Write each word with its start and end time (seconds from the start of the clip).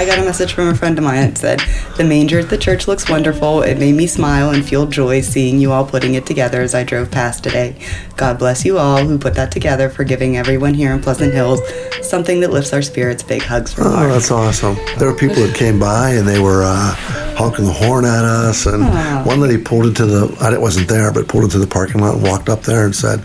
I 0.00 0.06
got 0.06 0.18
a 0.18 0.22
message 0.22 0.54
from 0.54 0.68
a 0.68 0.74
friend 0.74 0.96
of 0.96 1.04
mine 1.04 1.34
that 1.34 1.36
said, 1.36 1.60
The 1.98 2.04
manger 2.04 2.38
at 2.38 2.48
the 2.48 2.56
church 2.56 2.88
looks 2.88 3.10
wonderful. 3.10 3.60
It 3.60 3.78
made 3.78 3.94
me 3.94 4.06
smile 4.06 4.48
and 4.48 4.66
feel 4.66 4.86
joy 4.86 5.20
seeing 5.20 5.58
you 5.58 5.72
all 5.72 5.84
putting 5.84 6.14
it 6.14 6.24
together 6.24 6.62
as 6.62 6.74
I 6.74 6.84
drove 6.84 7.10
past 7.10 7.44
today. 7.44 7.76
God 8.16 8.38
bless 8.38 8.64
you 8.64 8.78
all 8.78 9.04
who 9.04 9.18
put 9.18 9.34
that 9.34 9.52
together 9.52 9.90
for 9.90 10.04
giving 10.04 10.38
everyone 10.38 10.72
here 10.72 10.94
in 10.94 11.02
Pleasant 11.02 11.34
Hills 11.34 11.60
something 12.00 12.40
that 12.40 12.50
lifts 12.50 12.72
our 12.72 12.80
spirits. 12.80 13.22
Big 13.22 13.42
hugs 13.42 13.74
from 13.74 13.88
Oh, 13.88 13.90
Mark. 13.90 14.12
that's 14.12 14.30
awesome. 14.30 14.76
There 14.96 15.06
were 15.06 15.14
people 15.18 15.36
that 15.46 15.54
came 15.54 15.78
by 15.78 16.12
and 16.12 16.26
they 16.26 16.40
were 16.40 16.62
uh, 16.64 16.94
honking 17.36 17.66
the 17.66 17.72
horn 17.72 18.06
at 18.06 18.24
us. 18.24 18.64
And 18.64 18.82
one 19.26 19.38
lady 19.40 19.62
pulled 19.62 19.84
into 19.84 20.06
the, 20.06 20.34
I 20.40 20.56
wasn't 20.56 20.88
there, 20.88 21.12
but 21.12 21.28
pulled 21.28 21.44
into 21.44 21.58
the 21.58 21.66
parking 21.66 22.00
lot 22.00 22.14
and 22.14 22.22
walked 22.22 22.48
up 22.48 22.62
there 22.62 22.86
and 22.86 22.96
said, 22.96 23.20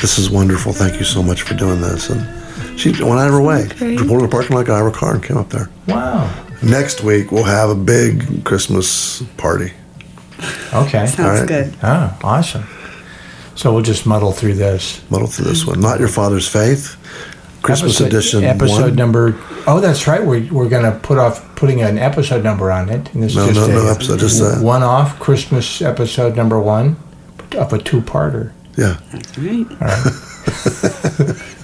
This 0.00 0.18
is 0.18 0.28
wonderful. 0.28 0.72
Thank 0.72 0.98
you 0.98 1.04
so 1.04 1.22
much 1.22 1.42
for 1.42 1.54
doing 1.54 1.80
this. 1.80 2.10
And 2.10 2.20
she 2.76 2.90
went 2.90 3.18
out 3.20 3.28
of 3.28 3.32
her 3.34 3.42
way. 3.42 3.66
great. 3.76 3.98
Pulled 3.98 4.10
in 4.10 4.18
the 4.20 4.28
parking 4.28 4.56
lot, 4.56 4.66
got 4.66 4.80
out 4.80 4.86
of 4.86 4.92
her 4.94 4.98
car, 4.98 5.14
and 5.14 5.22
came 5.24 5.36
up 5.36 5.48
there. 5.50 5.68
Wow. 5.86 6.32
Next 6.62 7.02
week, 7.02 7.32
we'll 7.32 7.44
have 7.44 7.70
a 7.70 7.74
big 7.74 8.44
Christmas 8.44 9.22
party. 9.36 9.72
Okay. 10.74 11.06
Sounds 11.06 11.18
All 11.20 11.26
right. 11.28 11.46
good. 11.48 11.74
Oh, 11.82 12.18
awesome. 12.22 12.64
So 13.54 13.72
we'll 13.72 13.82
just 13.82 14.06
muddle 14.06 14.32
through 14.32 14.54
this. 14.54 15.00
Muddle 15.10 15.26
through 15.28 15.46
this 15.46 15.66
one. 15.66 15.80
Not 15.80 15.98
Your 15.98 16.08
Father's 16.08 16.46
Faith, 16.48 16.96
Christmas 17.62 18.00
Episode- 18.00 18.06
edition. 18.06 18.44
Episode 18.44 18.80
one. 18.82 18.94
number. 18.96 19.34
Oh, 19.66 19.80
that's 19.80 20.06
right. 20.06 20.24
We're, 20.24 20.46
we're 20.52 20.68
going 20.68 20.84
to 20.90 20.98
put 20.98 21.16
off 21.18 21.42
putting 21.56 21.80
an 21.82 21.96
episode 21.98 22.44
number 22.44 22.70
on 22.70 22.88
it. 22.90 23.12
And 23.14 23.22
this 23.22 23.34
No, 23.34 23.44
is 23.46 23.54
just 23.56 23.68
no, 23.70 23.78
a 23.80 23.82
no 23.84 23.90
episode, 23.90 24.18
just 24.20 24.40
a- 24.42 24.60
one 24.62 24.82
off 24.82 25.18
Christmas 25.20 25.80
episode 25.80 26.36
number 26.36 26.60
one 26.60 26.96
of 27.56 27.72
a 27.72 27.78
two 27.78 28.00
parter. 28.02 28.52
Yeah. 28.76 28.98
That's 29.12 29.38
right. 29.38 29.66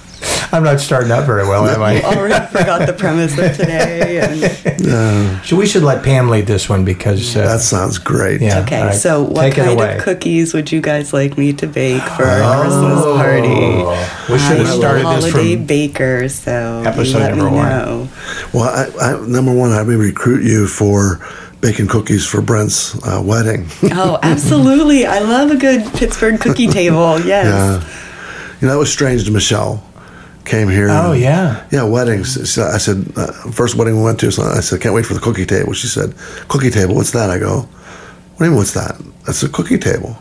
I'm 0.55 0.63
not 0.65 0.81
starting 0.81 1.11
out 1.11 1.25
very 1.25 1.49
well, 1.49 1.67
am 1.67 1.81
I? 1.83 2.03
Already 2.03 2.47
forgot 2.53 2.87
the 2.87 2.93
premise 2.93 3.33
of 3.39 3.57
today. 3.57 4.21
And, 4.21 5.45
So 5.47 5.57
we 5.57 5.67
should 5.67 5.83
let 5.83 6.05
Pam 6.05 6.29
lead 6.29 6.47
this 6.47 6.69
one 6.69 6.85
because. 6.85 7.35
Uh, 7.35 7.43
That 7.47 7.61
sounds 7.61 7.99
great. 7.99 8.41
yeah. 8.43 8.61
okay, 8.61 8.81
all 8.81 8.87
right. 8.89 8.95
so 8.95 9.23
what 9.23 9.43
Take 9.43 9.55
kind 9.55 9.81
of 9.81 10.03
cookies 10.03 10.53
would 10.53 10.71
you 10.71 10.81
guys 10.83 11.13
like 11.15 11.39
me 11.39 11.53
to 11.55 11.67
bake 11.67 12.03
for 12.03 12.25
our 12.25 12.63
Christmas 12.63 13.03
party? 13.05 13.49
Oh, 13.49 14.27
We 14.31 14.39
should 14.39 14.59
have 14.59 14.67
I'm 14.69 14.79
started 14.79 15.07
this 15.07 15.33
holiday 15.33 15.57
from. 15.57 15.67
baker, 15.67 16.29
so 16.29 16.83
Episode 16.87 17.19
let 17.19 17.31
number 17.31 17.51
me 17.51 17.57
one. 17.57 17.69
know. 17.69 18.09
Well, 18.53 18.65
I, 19.01 19.13
I, 19.15 19.27
number 19.27 19.53
one, 19.55 19.73
I 19.73 19.83
may 19.85 19.95
recruit 19.97 20.45
you 20.45 20.67
for 20.67 21.21
baking 21.63 21.87
cookies 21.87 22.27
for 22.27 22.43
Brent's 22.43 22.95
uh, 23.07 23.23
wedding. 23.25 23.67
Oh, 23.95 24.19
absolutely! 24.23 25.07
I 25.07 25.21
love 25.21 25.51
a 25.51 25.57
good 25.57 25.85
Pittsburgh 25.95 26.39
cookie 26.41 26.67
table. 26.67 27.19
Yes. 27.25 27.47
Yeah. 27.47 27.99
You 28.61 28.69
know, 28.69 28.75
it 28.77 28.79
was 28.79 28.93
strange 28.93 29.25
to 29.25 29.31
Michelle. 29.33 29.83
Came 30.45 30.69
here. 30.69 30.89
Oh, 30.91 31.13
and- 31.13 31.21
yeah. 31.21 31.67
Yeah, 31.71 31.85
weddings. 31.85 32.51
So 32.51 32.65
I 32.65 32.79
said, 32.79 33.07
uh, 33.17 33.33
first 33.53 33.77
wedding 33.77 33.97
we 33.97 34.03
went 34.03 34.19
to, 34.21 34.31
so 34.33 34.43
I 34.43 34.61
said, 34.61 34.81
can't 34.81 34.95
wait 34.95 35.07
for 35.07 35.15
the 35.15 35.21
cookie 35.21 35.47
table. 35.47 35.73
She 35.73 35.87
said, 35.87 36.15
cookie 36.49 36.71
table, 36.71 36.95
what's 36.95 37.13
that? 37.13 37.31
I 37.31 37.39
go, 37.39 37.61
what 37.61 38.39
do 38.39 38.45
you 38.45 38.51
mean, 38.51 38.57
what's 38.59 38.73
that? 38.75 39.01
That's 39.25 39.43
a 39.43 39.49
cookie 39.49 39.79
table. 39.79 40.17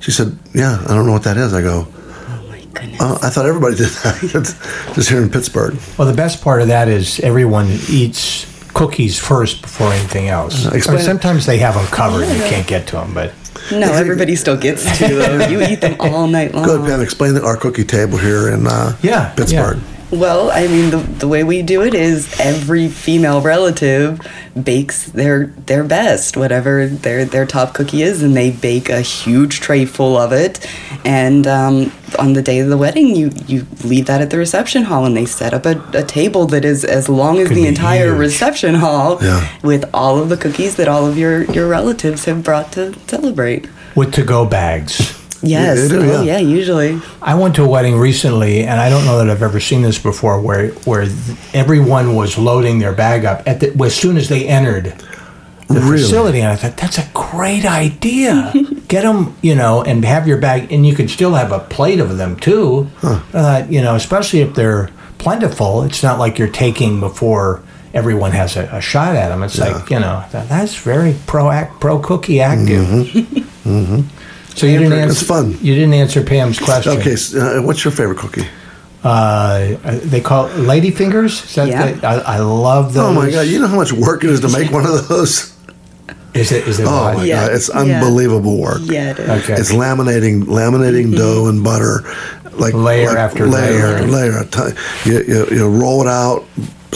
She 0.00 0.10
said, 0.10 0.36
yeah, 0.52 0.82
I 0.88 0.94
don't 0.94 1.06
know 1.06 1.12
what 1.12 1.22
that 1.24 1.36
is. 1.36 1.54
I 1.54 1.62
go, 1.62 1.86
Oh 2.28 2.46
my 2.48 2.60
goodness. 2.74 2.98
oh, 3.00 3.18
I 3.22 3.30
thought 3.30 3.46
everybody 3.46 3.76
did 3.76 3.88
that. 3.88 4.90
Just 4.94 5.08
here 5.10 5.22
in 5.22 5.30
Pittsburgh. 5.30 5.78
Well, 5.96 6.08
the 6.08 6.16
best 6.16 6.42
part 6.42 6.60
of 6.60 6.68
that 6.68 6.88
is 6.88 7.20
everyone 7.20 7.66
eats 7.88 8.46
cookies 8.74 9.18
first 9.18 9.62
before 9.62 9.92
anything 9.92 10.28
else. 10.28 10.66
it. 10.66 10.82
sometimes 10.82 11.46
they 11.46 11.58
have 11.58 11.74
them 11.74 11.86
covered. 11.86 12.24
and 12.24 12.36
You 12.36 12.44
can't 12.44 12.66
get 12.66 12.86
to 12.88 12.96
them, 12.96 13.14
but 13.14 13.32
no, 13.72 13.92
everybody 13.92 14.36
still 14.36 14.56
gets 14.56 14.84
to 14.98 15.08
them. 15.14 15.50
You 15.50 15.62
eat 15.62 15.80
them 15.80 15.96
all 16.00 16.26
night 16.26 16.54
long. 16.54 16.64
Go 16.66 16.76
ahead, 16.76 16.88
Pam, 16.88 17.00
explain 17.00 17.34
the- 17.34 17.44
our 17.44 17.56
cookie 17.56 17.84
table 17.84 18.18
here 18.18 18.48
in 18.48 18.66
uh, 18.66 18.96
Yeah, 19.02 19.32
Pittsburgh. 19.34 19.78
Well, 20.12 20.52
I 20.52 20.68
mean, 20.68 20.90
the, 20.90 20.98
the 20.98 21.26
way 21.26 21.42
we 21.42 21.62
do 21.62 21.82
it 21.82 21.92
is 21.92 22.38
every 22.38 22.86
female 22.88 23.40
relative 23.40 24.20
bakes 24.62 25.06
their 25.06 25.46
their 25.66 25.82
best, 25.82 26.36
whatever 26.36 26.86
their 26.86 27.24
their 27.24 27.44
top 27.44 27.74
cookie 27.74 28.02
is, 28.02 28.22
and 28.22 28.36
they 28.36 28.52
bake 28.52 28.88
a 28.88 29.00
huge 29.00 29.58
tray 29.60 29.84
full 29.84 30.16
of 30.16 30.32
it. 30.32 30.64
And 31.04 31.46
um, 31.48 31.92
on 32.20 32.34
the 32.34 32.40
day 32.42 32.60
of 32.60 32.68
the 32.68 32.76
wedding, 32.76 33.16
you 33.16 33.32
you 33.48 33.66
leave 33.82 34.06
that 34.06 34.20
at 34.20 34.30
the 34.30 34.38
reception 34.38 34.84
hall, 34.84 35.04
and 35.06 35.16
they 35.16 35.26
set 35.26 35.52
up 35.52 35.66
a, 35.66 35.82
a 35.92 36.04
table 36.04 36.46
that 36.46 36.64
is 36.64 36.84
as 36.84 37.08
long 37.08 37.38
as 37.40 37.48
Could 37.48 37.56
the 37.56 37.66
entire 37.66 38.10
huge. 38.10 38.18
reception 38.18 38.76
hall, 38.76 39.18
Yeah. 39.20 39.48
with 39.64 39.84
all 39.92 40.18
of 40.22 40.28
the 40.28 40.36
cookies 40.36 40.76
that 40.76 40.86
all 40.86 41.04
of 41.06 41.18
your 41.18 41.42
your 41.50 41.66
relatives 41.66 42.26
have 42.26 42.44
brought 42.44 42.70
to 42.72 42.94
celebrate. 43.08 43.66
with 43.96 44.12
to-go 44.14 44.44
bags. 44.46 45.14
Yes, 45.48 45.80
they 45.82 45.88
do, 45.88 46.00
oh 46.02 46.22
yeah. 46.22 46.38
yeah, 46.38 46.38
usually. 46.38 47.00
I 47.22 47.34
went 47.34 47.54
to 47.56 47.64
a 47.64 47.68
wedding 47.68 47.96
recently, 47.98 48.62
and 48.64 48.80
I 48.80 48.88
don't 48.88 49.04
know 49.04 49.18
that 49.18 49.28
I've 49.30 49.42
ever 49.42 49.60
seen 49.60 49.82
this 49.82 49.98
before, 49.98 50.40
where 50.40 50.68
where 50.84 51.06
everyone 51.54 52.14
was 52.14 52.36
loading 52.38 52.78
their 52.78 52.92
bag 52.92 53.24
up 53.24 53.42
at 53.46 53.60
the, 53.60 53.72
as 53.84 53.94
soon 53.94 54.16
as 54.16 54.28
they 54.28 54.46
entered 54.46 54.94
the 55.68 55.80
Really? 55.80 55.98
facility, 55.98 56.40
and 56.40 56.48
I 56.52 56.56
thought 56.56 56.76
that's 56.76 56.98
a 56.98 57.08
great 57.12 57.64
idea. 57.64 58.52
Get 58.88 59.02
them, 59.02 59.34
you 59.42 59.56
know, 59.56 59.82
and 59.82 60.04
have 60.04 60.28
your 60.28 60.38
bag, 60.38 60.70
and 60.72 60.86
you 60.86 60.94
can 60.94 61.08
still 61.08 61.34
have 61.34 61.50
a 61.50 61.58
plate 61.58 61.98
of 61.98 62.18
them 62.18 62.36
too. 62.36 62.88
Uh, 63.32 63.66
you 63.68 63.80
know, 63.82 63.96
especially 63.96 64.40
if 64.40 64.54
they're 64.54 64.90
plentiful. 65.18 65.82
It's 65.82 66.02
not 66.04 66.18
like 66.20 66.38
you're 66.38 66.46
taking 66.48 67.00
before 67.00 67.62
everyone 67.92 68.30
has 68.30 68.56
a, 68.56 68.68
a 68.72 68.80
shot 68.80 69.16
at 69.16 69.30
them. 69.30 69.42
It's 69.42 69.58
like 69.58 69.90
you 69.90 69.98
know 69.98 70.24
that, 70.30 70.48
that's 70.48 70.76
very 70.76 71.16
pro 71.26 71.50
act 71.50 71.80
pro 71.80 71.98
cookie 71.98 72.40
active. 72.40 72.86
So 74.56 74.66
you 74.66 74.78
didn't 74.78 74.94
It's 74.94 75.20
answer. 75.20 75.24
fun. 75.26 75.58
You 75.60 75.74
didn't 75.74 75.94
answer 75.94 76.22
Pam's 76.22 76.58
question. 76.58 76.92
Okay, 76.98 77.14
so, 77.16 77.38
uh, 77.58 77.62
what's 77.62 77.84
your 77.84 77.92
favorite 77.92 78.18
cookie? 78.18 78.46
Uh, 79.04 79.76
they 80.04 80.20
call 80.20 80.46
it 80.46 80.56
lady 80.58 80.90
fingers. 80.90 81.44
Is 81.44 81.54
that 81.56 81.68
Yeah. 81.68 81.92
the, 81.92 82.06
I, 82.06 82.36
I 82.36 82.38
love 82.38 82.92
those. 82.94 83.04
Oh 83.04 83.12
my 83.12 83.30
God! 83.30 83.42
You 83.42 83.60
know 83.60 83.68
how 83.68 83.76
much 83.76 83.92
work 83.92 84.24
it 84.24 84.30
is 84.30 84.40
to 84.40 84.48
make 84.48 84.72
one 84.72 84.84
of 84.86 85.06
those? 85.08 85.52
Is 86.34 86.50
it? 86.52 86.66
Is 86.66 86.80
it? 86.80 86.86
Oh 86.88 87.14
my 87.14 87.22
Yeah, 87.24 87.46
God! 87.46 87.54
It's 87.54 87.68
yeah. 87.72 87.80
unbelievable 87.80 88.58
work. 88.58 88.80
Yeah, 88.82 89.10
it 89.10 89.18
is. 89.18 89.28
Okay. 89.44 89.54
It's 89.60 89.72
laminating, 89.72 90.44
laminating 90.44 91.14
dough 91.14 91.46
and 91.48 91.62
butter, 91.62 92.02
like 92.54 92.74
Layer 92.74 93.08
like 93.08 93.16
after 93.18 93.46
layer, 93.46 94.00
layer. 94.10 94.32
after 94.38 94.56
layer. 94.56 94.72
Ti- 94.74 95.10
You, 95.10 95.22
you, 95.22 95.46
you 95.56 95.68
roll 95.68 96.00
it 96.02 96.08
out, 96.08 96.44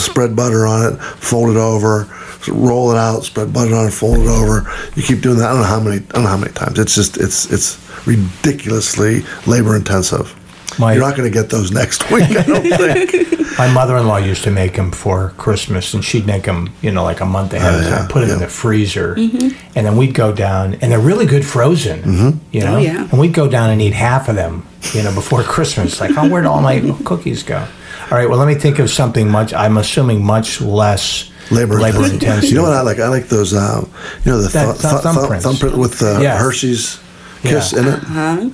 spread 0.01 0.35
butter 0.35 0.67
on 0.67 0.93
it, 0.93 0.97
fold 1.01 1.51
it 1.51 1.57
over, 1.57 2.09
roll 2.49 2.91
it 2.91 2.97
out, 2.97 3.25
spread 3.25 3.53
butter 3.53 3.75
on 3.75 3.87
it, 3.89 3.93
fold 3.93 4.19
it 4.19 4.27
over. 4.29 4.71
You 4.97 5.03
keep 5.03 5.21
doing 5.21 5.39
that. 5.39 5.51
I 5.51 5.53
don't 5.53 5.61
know 5.63 5.67
how 5.67 5.81
many. 5.81 5.97
I 5.97 6.01
don't 6.01 6.23
know 6.25 6.29
how 6.31 6.37
many 6.39 6.53
times. 6.53 6.79
It's 6.79 6.95
just 6.95 7.17
it's 7.19 7.51
it's 7.53 7.79
ridiculously 8.07 9.23
labor 9.47 9.77
intensive. 9.77 10.37
My- 10.79 10.93
You're 10.95 11.03
not 11.03 11.17
going 11.17 11.31
to 11.31 11.35
get 11.35 11.51
those 11.51 11.73
next 11.73 12.11
week. 12.11 12.31
I 12.31 12.43
don't 12.43 12.63
think. 12.95 13.59
My 13.59 13.71
mother-in-law 13.75 14.19
used 14.19 14.45
to 14.45 14.51
make 14.51 14.77
them 14.77 14.91
for 14.93 15.31
Christmas, 15.37 15.93
and 15.93 16.03
she'd 16.03 16.27
make 16.27 16.45
them, 16.45 16.71
you 16.81 16.91
know, 16.93 17.03
like 17.03 17.21
a 17.21 17.27
month 17.27 17.53
ahead 17.53 17.75
of 17.75 17.81
Oh, 17.81 17.91
time. 17.91 18.03
yeah, 18.05 18.09
Put 18.09 18.23
it 18.23 18.31
in 18.31 18.39
the 18.39 18.47
freezer, 18.49 19.15
and 19.15 19.53
then 19.75 19.97
we'd 19.97 20.15
go 20.15 20.33
down, 20.33 20.75
and 20.75 20.91
they're 20.93 21.01
really 21.01 21.27
good 21.27 21.45
frozen. 21.45 22.01
Mm-hmm. 22.03 22.39
You 22.53 22.61
know, 22.61 22.77
Oh, 22.77 22.79
yeah. 22.79 23.09
and 23.11 23.19
we'd 23.19 23.35
go 23.35 23.49
down 23.49 23.69
and 23.71 23.83
eat 23.83 23.93
half 23.93 24.29
of 24.29 24.37
them, 24.37 24.65
you 24.95 25.03
know, 25.03 25.13
before 25.13 25.43
Christmas. 25.43 26.01
Like, 26.01 26.13
oh, 26.17 26.31
where'd 26.31 26.47
all 26.47 26.63
my 26.63 26.81
cookies 27.05 27.43
go? 27.43 27.67
All 28.11 28.19
right, 28.19 28.29
well, 28.29 28.39
let 28.39 28.49
me 28.49 28.55
think 28.57 28.79
of 28.81 28.91
something 28.91 29.29
much. 29.31 29.55
I'm 29.55 29.77
assuming 29.77 30.25
much 30.25 30.61
less 30.61 31.31
labor, 31.51 31.79
labor 31.81 32.05
intensive. 32.05 32.51
You 32.51 32.57
know 32.57 32.63
what 32.65 32.73
I 32.73 32.81
like? 32.83 32.99
I 32.99 33.07
like 33.09 33.29
those. 33.29 33.55
Uh, 33.55 33.85
you 34.25 34.33
know 34.33 34.41
the 34.43 34.49
That 34.49 34.65
th- 34.79 34.81
th- 34.81 35.03
thumbprints. 35.03 35.43
thumbprint 35.43 35.77
with 35.79 36.03
uh, 36.03 36.19
Yeah. 36.21 36.37
Hershey's 36.37 36.99
kiss 37.43 37.73
Yeah. 37.73 37.79
in 37.79 37.87
it. 37.87 38.03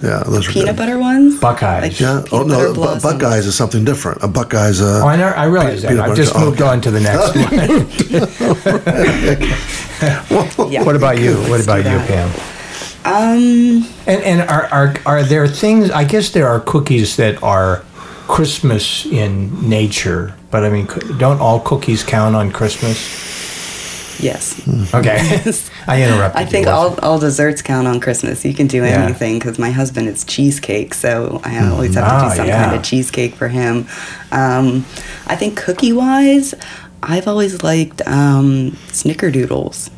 Yeah, 0.03 0.23
those 0.27 0.47
are 0.49 0.53
Peanut 0.53 0.69
good. 0.69 0.77
butter 0.77 0.99
ones? 0.99 1.41
Buckeyes. 1.41 1.83
Like 1.83 1.99
Yeah. 2.01 2.23
Oh 2.33 2.43
no, 2.43 2.75
butter 2.75 2.99
Bu- 2.99 3.01
Buckeyes 3.19 3.47
is 3.47 3.55
something 3.55 3.85
different. 3.85 4.23
A 4.23 4.29
Buckeyes. 4.29 4.81
Uh, 4.83 5.01
Oh, 5.03 5.09
I, 5.09 5.17
know, 5.17 5.29
I 5.29 5.45
realize 5.47 5.81
that. 5.83 5.89
Peanut 5.89 6.05
I've 6.05 6.11
butter- 6.11 6.23
just 6.23 6.37
oh, 6.37 6.41
moved 6.45 6.61
okay. 6.61 6.71
on 6.71 6.81
to 6.83 6.91
the 6.91 7.01
next 7.01 7.35
one. 7.37 7.51
Yeah. 10.71 10.83
What 10.85 10.97
about 10.97 11.19
you? 11.19 11.37
What 11.49 11.63
about 11.65 11.79
you. 11.85 11.99
Pam? 12.07 12.29
Um, 13.07 13.87
And 14.07 14.23
and 14.23 14.41
are, 14.51 14.67
are 14.67 14.95
are 15.07 15.23
there 15.23 15.47
things? 15.49 15.91
I 15.91 16.05
guess 16.05 16.31
there 16.31 16.47
are 16.49 16.61
cookies 16.61 17.17
that 17.17 17.43
are 17.43 17.83
Christmas 18.29 19.07
in 19.07 19.69
nature, 19.69 20.35
but 20.51 20.65
I 20.65 20.71
mean, 20.71 20.87
don't 21.19 21.41
all 21.41 21.61
cookies 21.61 22.03
count 22.03 22.35
on 22.37 22.51
Christmas? 22.53 22.99
yes. 24.19 24.61
Okay, 24.95 25.19
I 25.87 26.03
interrupted. 26.03 26.41
I 26.41 26.45
think 26.47 26.67
wasn't- 26.67 27.01
all, 27.05 27.13
all 27.13 27.19
desserts 27.19 27.61
count 27.63 27.87
on 27.87 28.01
Christmas. 28.01 28.45
You 28.45 28.55
can 28.55 28.67
do 28.67 28.79
Yeah. 28.79 29.05
anything 29.05 29.39
because 29.39 29.59
my 29.59 29.71
husband 29.71 30.09
is 30.09 30.25
cheesecake, 30.25 30.95
so 30.95 31.41
I 31.45 31.59
always 31.69 31.95
have 31.95 32.05
to 32.05 32.11
Ah, 32.15 32.29
do 32.31 32.37
some 32.37 32.47
yeah. 32.47 32.65
kind 32.65 32.77
of 32.77 32.83
cheesecake 32.83 33.35
for 33.35 33.49
him. 33.49 33.87
Um, 34.33 34.85
I 35.27 35.37
think 35.37 35.57
cookie 35.59 35.93
wise, 35.93 36.55
I've 37.03 37.29
always 37.29 37.63
liked 37.63 38.01
um, 38.09 38.73
snickerdoodles. 38.89 39.91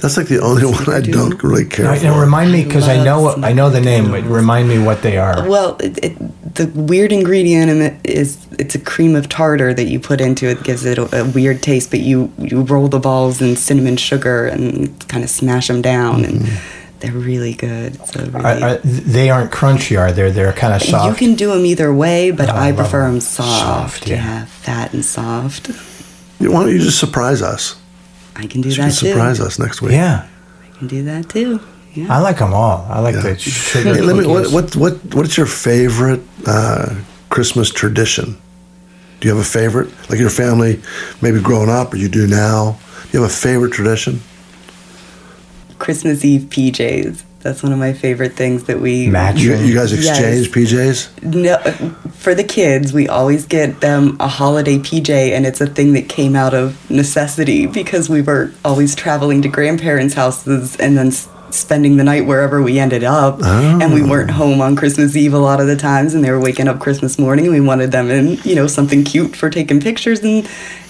That's 0.00 0.16
like 0.16 0.28
the 0.28 0.40
only 0.40 0.64
one 0.64 0.88
I 0.90 1.00
don't 1.00 1.42
really 1.42 1.64
care 1.64 1.84
Now, 1.86 1.94
for. 1.96 2.04
now 2.04 2.20
remind 2.20 2.52
me 2.52 2.64
because 2.64 2.88
I 2.88 3.02
know 3.02 3.34
I 3.42 3.52
know 3.52 3.70
the 3.70 3.80
name, 3.80 4.10
but 4.10 4.24
remind 4.24 4.68
me 4.68 4.78
what 4.78 5.02
they 5.02 5.18
are. 5.18 5.48
Well, 5.48 5.76
it, 5.80 5.98
it, 6.04 6.54
the 6.54 6.66
weird 6.74 7.12
ingredient 7.12 7.70
in 7.70 7.82
it 7.82 7.94
is 8.04 8.46
it's 8.58 8.74
a 8.74 8.78
cream 8.78 9.14
of 9.14 9.28
tartar 9.28 9.74
that 9.74 9.84
you 9.84 10.00
put 10.00 10.20
into 10.20 10.46
it, 10.46 10.62
gives 10.64 10.84
it 10.84 10.98
a, 10.98 11.20
a 11.22 11.24
weird 11.30 11.62
taste. 11.62 11.90
But 11.90 12.00
you 12.00 12.32
you 12.38 12.62
roll 12.62 12.88
the 12.88 12.98
balls 12.98 13.40
in 13.42 13.56
cinnamon 13.56 13.96
sugar 13.96 14.46
and 14.46 14.98
kind 15.08 15.22
of 15.24 15.30
smash 15.30 15.68
them 15.68 15.82
down, 15.82 16.24
and 16.24 16.40
mm-hmm. 16.40 16.98
they're 17.00 17.12
really 17.12 17.54
good. 17.54 17.96
So 18.08 18.20
really, 18.24 18.44
Are, 18.44 18.68
are, 18.68 18.76
they 18.78 19.30
aren't 19.30 19.52
crunchy, 19.52 19.98
are 19.98 20.12
they? 20.12 20.30
They're 20.30 20.52
kind 20.52 20.72
of 20.74 20.82
soft. 20.82 21.08
You 21.20 21.26
can 21.26 21.36
do 21.36 21.52
them 21.52 21.66
either 21.66 21.92
way, 21.94 22.30
but 22.30 22.48
Oh, 22.48 22.52
I 22.52 22.68
I 22.68 22.72
prefer 22.72 23.02
them. 23.02 23.12
them 23.14 23.20
soft. 23.20 23.60
Soft, 23.60 24.08
yeah. 24.08 24.16
yeah. 24.16 24.44
fat 24.46 24.92
and 24.94 25.04
soft. 25.04 25.68
Why 26.38 26.64
don't 26.64 26.70
you 26.72 26.78
just 26.80 26.98
surprise 26.98 27.40
us? 27.42 27.76
I 28.36 28.46
can 28.46 28.60
do 28.60 28.68
You 28.68 28.74
that 28.76 28.82
can 28.82 28.90
too. 28.90 29.06
surprise 29.12 29.40
us 29.40 29.58
next 29.58 29.80
week. 29.82 29.92
Yeah. 29.92 30.26
I 30.62 30.78
can 30.78 30.86
do 30.88 31.02
that 31.04 31.28
too. 31.28 31.60
Yeah. 31.94 32.14
I 32.14 32.20
like 32.20 32.38
them 32.38 32.52
all. 32.52 32.86
I 32.90 33.00
like 33.00 33.14
Yeah. 33.14 33.22
the 33.22 33.38
sugar 33.38 33.94
Hey, 33.94 34.00
let 34.02 34.16
me. 34.16 34.26
What, 34.26 34.44
cookies. 34.44 34.52
what 34.52 34.76
what 34.76 35.14
what's 35.14 35.36
your 35.38 35.46
favorite 35.46 36.20
uh, 36.46 36.94
Christmas 37.30 37.70
tradition? 37.70 38.36
Do 39.20 39.28
you 39.28 39.34
have 39.34 39.42
a 39.42 39.48
favorite? 39.48 39.88
Like 40.10 40.18
your 40.20 40.28
family, 40.30 40.80
maybe 41.22 41.40
growing 41.40 41.70
up, 41.70 41.94
or 41.94 41.96
you 41.96 42.08
do 42.08 42.26
now? 42.26 42.78
Do 43.04 43.08
you 43.18 43.22
have 43.22 43.30
a 43.30 43.34
favorite 43.34 43.72
tradition? 43.72 44.20
Christmas 45.78 46.24
Eve 46.24 46.42
PJs. 46.50 47.22
That's 47.46 47.62
one 47.62 47.72
of 47.72 47.78
my 47.78 47.92
favorite 47.92 48.32
things 48.32 48.64
that 48.64 48.80
we 48.80 49.06
Match. 49.08 49.38
You, 49.38 49.54
you 49.54 49.72
guys 49.72 49.92
Yes. 49.92 50.18
exchange 50.18 50.50
PJs? 50.50 51.22
No, 51.22 51.58
for 52.10 52.34
the 52.34 52.42
kids, 52.42 52.92
we 52.92 53.06
always 53.06 53.46
get 53.46 53.80
them 53.80 54.16
a 54.18 54.26
holiday 54.26 54.78
PJ, 54.78 55.30
and 55.30 55.46
it's 55.46 55.60
a 55.60 55.66
thing 55.68 55.92
that 55.92 56.08
came 56.08 56.34
out 56.34 56.54
of 56.54 56.74
necessity 56.90 57.66
because 57.66 58.08
we 58.08 58.20
were 58.20 58.50
always 58.64 58.96
traveling 58.96 59.42
to 59.42 59.48
grandparents' 59.48 60.14
houses 60.14 60.74
and 60.76 60.98
then 60.98 61.08
s- 61.08 61.28
spending 61.50 61.98
the 61.98 62.04
night 62.04 62.26
wherever 62.26 62.60
we 62.60 62.80
ended 62.80 63.04
up. 63.04 63.40
And 63.44 63.94
we 63.94 64.02
weren't 64.02 64.30
oh. 64.30 64.34
home 64.34 64.60
on 64.60 64.74
Christmas 64.74 65.14
Eve 65.14 65.32
a 65.32 65.38
lot 65.38 65.60
of 65.60 65.68
the 65.68 65.76
times, 65.76 66.14
and 66.14 66.24
they 66.24 66.32
were 66.32 66.40
waking 66.40 66.66
up 66.66 66.80
Christmas 66.80 67.16
morning. 67.16 67.44
And 67.46 67.54
we 67.54 67.60
wanted 67.60 67.92
them 67.92 68.10
in, 68.10 68.38
you 68.42 68.56
know, 68.56 68.66
something 68.66 69.04
cute 69.04 69.36
for 69.36 69.50
taking 69.50 69.80
pictures, 69.80 70.18
and 70.20 70.48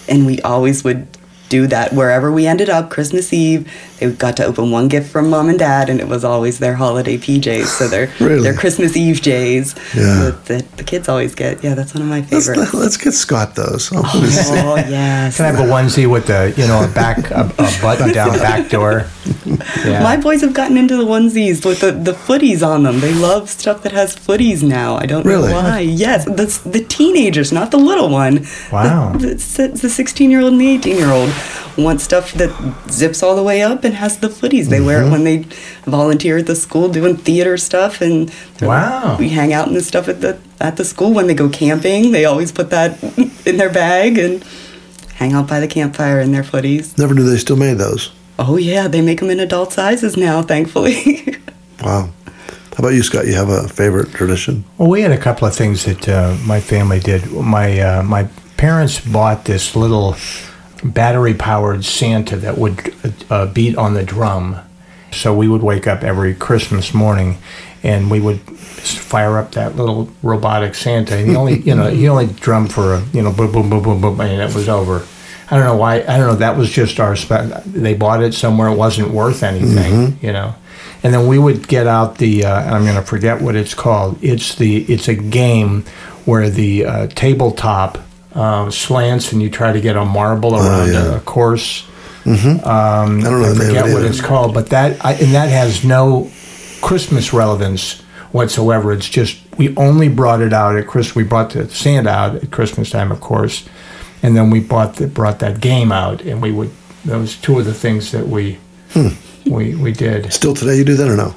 and 0.09 0.25
we 0.25 0.41
always 0.41 0.85
would 0.85 1.07
do 1.49 1.67
that 1.69 1.93
wherever 1.93 2.33
we 2.33 2.45
ended 2.47 2.69
up 2.69 2.91
Christmas 2.91 3.33
Eve. 3.33 3.71
They 3.99 4.11
got 4.13 4.37
to 4.39 4.45
open 4.45 4.71
one 4.71 4.89
gift 4.89 5.11
from 5.11 5.31
mom 5.31 5.49
and 5.49 5.59
dad, 5.59 5.89
and 5.89 6.01
it 6.01 6.09
was 6.09 6.25
always 6.25 6.59
their 6.59 6.75
holiday 6.75 7.17
PJs. 7.19 7.67
So 7.67 7.89
they're 7.89 8.11
Really? 8.21 8.43
they're 8.43 8.55
Christmas 8.55 8.97
Eve 8.97 9.21
J's 9.23 9.75
Yeah. 9.95 10.03
that 10.31 10.45
the, 10.47 10.65
the 10.77 10.85
kids 10.85 11.09
always 11.09 11.35
get. 11.35 11.63
Yeah, 11.65 11.75
that's 11.75 11.95
one 11.95 12.03
of 12.03 12.09
my 12.09 12.21
Let's, 12.31 12.47
favorites. 12.47 12.75
let's 12.75 12.97
get 12.97 13.13
Scott 13.13 13.55
those. 13.55 13.93
I 13.93 14.01
wanna 14.01 14.27
see. 14.29 14.53
oh 14.61 14.77
yes. 14.89 15.37
Can 15.37 15.47
I 15.47 15.49
have 15.51 15.61
a 15.61 15.71
onesie 15.71 16.11
with 16.11 16.27
the, 16.27 16.53
you 16.57 16.67
know, 16.67 16.85
a 16.85 16.89
back, 16.89 17.31
a, 17.31 17.43
a 17.59 17.71
button 17.83 18.13
down 18.13 18.39
back 18.39 18.69
door? 18.71 19.07
Yeah. 19.85 20.03
My 20.03 20.17
boys 20.17 20.41
have 20.43 20.55
gotten 20.55 20.77
into 20.77 20.97
the 20.97 21.05
onesies 21.05 21.65
with 21.65 21.81
the, 21.81 21.93
the 21.93 22.13
footies 22.13 22.67
on 22.67 22.83
them. 22.83 23.01
They 23.01 23.15
love 23.15 23.49
stuff 23.51 23.83
that 23.83 23.93
has 23.93 24.15
footies 24.17 24.63
now. 24.63 24.97
I 24.97 25.07
don't 25.07 25.25
Really? 25.25 25.49
know 25.51 25.55
why. 25.63 25.81
Yes, 25.81 26.25
the, 26.25 26.47
the 26.69 26.85
teenagers, 26.85 27.53
not 27.53 27.71
the 27.71 27.77
little 27.77 28.09
one. 28.09 28.47
Wow. 28.73 29.13
The, 29.13 29.35
the 29.81 29.89
16 29.91 30.31
year 30.31 30.41
old 30.41 30.53
and 30.53 30.61
the 30.61 30.69
18 30.69 30.97
year 30.97 31.11
old 31.11 31.33
want 31.77 32.01
stuff 32.01 32.33
that 32.35 32.51
zips 32.91 33.23
all 33.23 33.37
the 33.37 33.43
way 33.43 33.63
up 33.63 33.85
and 33.87 33.95
has 33.95 34.19
the 34.19 34.29
footies. 34.29 34.67
They 34.69 34.77
Mm-hmm. 34.79 34.87
wear 34.87 35.03
it 35.05 35.11
when 35.11 35.25
they 35.25 35.39
volunteer 35.85 36.37
at 36.39 36.47
the 36.47 36.57
school 36.57 36.89
doing 36.89 37.17
theater 37.17 37.57
stuff. 37.57 38.01
And 38.03 38.29
they're 38.59 38.69
like, 38.69 38.93
Wow. 39.05 39.17
we 39.19 39.31
hang 39.31 39.53
out 39.55 39.69
in 39.69 39.75
the 39.75 39.83
stuff 39.83 40.09
at 40.09 40.21
the, 40.21 40.39
at 40.61 40.77
the 40.77 40.85
school 40.85 41.13
when 41.15 41.27
they 41.29 41.35
go 41.35 41.49
camping. 41.49 42.13
They 42.13 42.25
always 42.27 42.53
put 42.53 42.71
that 42.71 43.03
in 43.47 43.57
their 43.57 43.73
bag 43.73 44.19
and 44.19 44.45
hang 45.15 45.33
out 45.33 45.49
by 45.49 45.61
the 45.61 45.69
campfire 45.69 46.21
in 46.21 46.33
their 46.33 46.43
footies. 46.43 46.99
Never 46.99 47.15
knew 47.15 47.23
they 47.29 47.39
still 47.39 47.57
made 47.57 47.79
those. 47.79 48.13
Oh 48.39 48.59
yeah, 48.59 48.87
they 48.89 49.01
make 49.01 49.21
them 49.21 49.31
in 49.31 49.41
adult 49.41 49.73
sizes 49.73 50.17
now, 50.17 50.43
thankfully. 50.43 51.37
Wow. 51.83 52.09
How 52.27 52.79
about 52.79 52.95
you, 52.95 53.03
Scott? 53.03 53.27
You 53.27 53.35
have 53.35 53.51
a 53.51 53.69
favorite 53.69 54.11
tradition? 54.13 54.65
Well, 54.79 54.89
we 54.89 55.03
had 55.03 55.13
a 55.13 55.19
couple 55.19 55.47
of 55.47 55.55
things 55.55 55.85
that 55.85 56.09
uh, 56.09 56.35
my 56.47 56.59
family 56.61 57.01
did. 57.01 57.31
My 57.33 57.79
uh, 57.81 58.03
my 58.03 58.25
parents 58.57 58.99
bought 59.01 59.45
this 59.45 59.77
little 59.77 60.17
battery 60.93 61.35
powered 61.35 61.85
Santa 61.85 62.37
that 62.37 62.59
would 62.59 62.95
uh, 63.31 63.47
beat 63.47 63.77
on 63.77 63.95
the 63.95 64.03
drum. 64.03 64.59
So 65.13 65.35
we 65.35 65.49
would 65.49 65.63
wake 65.63 65.87
up 65.87 66.03
every 66.03 66.35
Christmas 66.35 66.93
morning, 66.93 67.39
and 67.83 68.11
we 68.11 68.21
would 68.21 68.41
fire 68.41 69.39
up 69.39 69.53
that 69.53 69.77
little 69.77 70.11
robotic 70.23 70.75
Santa. 70.75 71.17
And 71.17 71.31
he 71.31 71.37
only 71.37 71.61
you 71.61 71.75
know 71.75 71.89
he 71.89 72.09
only 72.09 72.27
drummed 72.27 72.73
for 72.73 72.95
a 72.95 73.05
you 73.13 73.23
know 73.23 73.33
boom 73.33 73.53
boom 73.53 73.71
boom 73.71 73.83
boom 73.83 74.01
boom, 74.01 74.21
and 74.21 74.41
it 74.43 74.55
was 74.55 74.69
over. 74.69 75.07
I 75.51 75.57
don't 75.57 75.65
know 75.65 75.77
why. 75.77 76.01
I 76.01 76.19
don't 76.19 76.27
know. 76.27 76.35
That 76.35 76.57
was 76.57 76.71
just 76.71 76.99
our. 76.99 77.15
Spe- 77.15 77.63
they 77.65 77.95
bought 77.95 78.23
it 78.23 78.35
somewhere. 78.35 78.69
It 78.69 78.77
wasn't 78.77 79.11
worth 79.11 79.43
anything, 79.45 80.19
you 80.21 80.33
know. 80.33 80.55
And 81.05 81.15
then 81.15 81.29
we 81.29 81.39
would 81.39 81.69
get 81.69 81.87
out 81.87 82.19
the. 82.19 82.45
Uh, 82.45 82.75
I'm 82.75 82.83
going 82.83 82.97
to 82.97 83.03
forget 83.03 83.41
what 83.41 83.55
it's 83.55 83.73
called. 83.75 84.19
It's 84.23 84.57
the. 84.57 84.83
It's 84.93 85.07
a 85.07 85.15
game 85.15 85.85
where 86.25 86.51
the 86.51 86.85
uh, 86.85 87.07
tabletop 87.09 87.99
uh, 88.37 88.71
slants 88.71 89.33
and 89.33 89.43
you 89.43 89.51
try 89.51 89.73
to 89.73 89.81
get 89.81 89.97
a 89.97 90.05
marble 90.05 90.55
around 90.55 90.93
yeah. 90.93 91.17
a 91.17 91.21
course. 91.21 91.85
I 92.25 93.31
don't 93.31 93.43
know 93.43 93.51
I 93.51 93.55
forget 93.55 93.85
what 93.85 94.03
either. 94.03 94.07
it's 94.07 94.21
called, 94.21 94.53
but 94.53 94.71
that 94.71 95.05
I, 95.05 95.13
and 95.15 95.33
that 95.35 95.49
has 95.49 95.85
no 95.85 96.31
Christmas 96.83 97.33
relevance 97.33 98.01
whatsoever. 98.33 98.93
It's 98.93 99.09
just 99.09 99.39
we 99.59 99.75
only 99.77 100.09
brought 100.09 100.41
it 100.41 100.53
out 100.53 100.77
at 100.77 100.87
Christmas. 100.87 101.15
We 101.17 101.23
brought 101.25 101.51
the 101.51 101.69
Santa 101.69 102.11
out 102.11 102.35
at 102.37 102.51
Christmas 102.51 102.91
time, 102.91 103.11
of 103.13 103.21
course, 103.21 103.67
and 104.23 104.37
then 104.37 104.51
we 104.51 104.61
bought 104.61 104.97
the, 104.97 105.07
brought 105.07 105.39
that 105.39 105.61
game 105.61 105.93
out, 105.93 106.21
and 106.23 106.43
we 106.43 106.53
would. 106.53 106.71
Those 107.05 107.37
two 107.37 107.59
of 107.61 107.65
the 107.65 107.75
things 107.75 108.11
that 108.11 108.27
we 108.27 108.59
Hmm. 108.91 109.11
we 109.47 109.75
we 109.77 109.93
did. 109.93 110.33
Still 110.33 110.55
today, 110.55 110.77
you 110.77 110.85
do 110.85 110.95
that 110.97 111.09
or 111.09 111.17
no? 111.17 111.33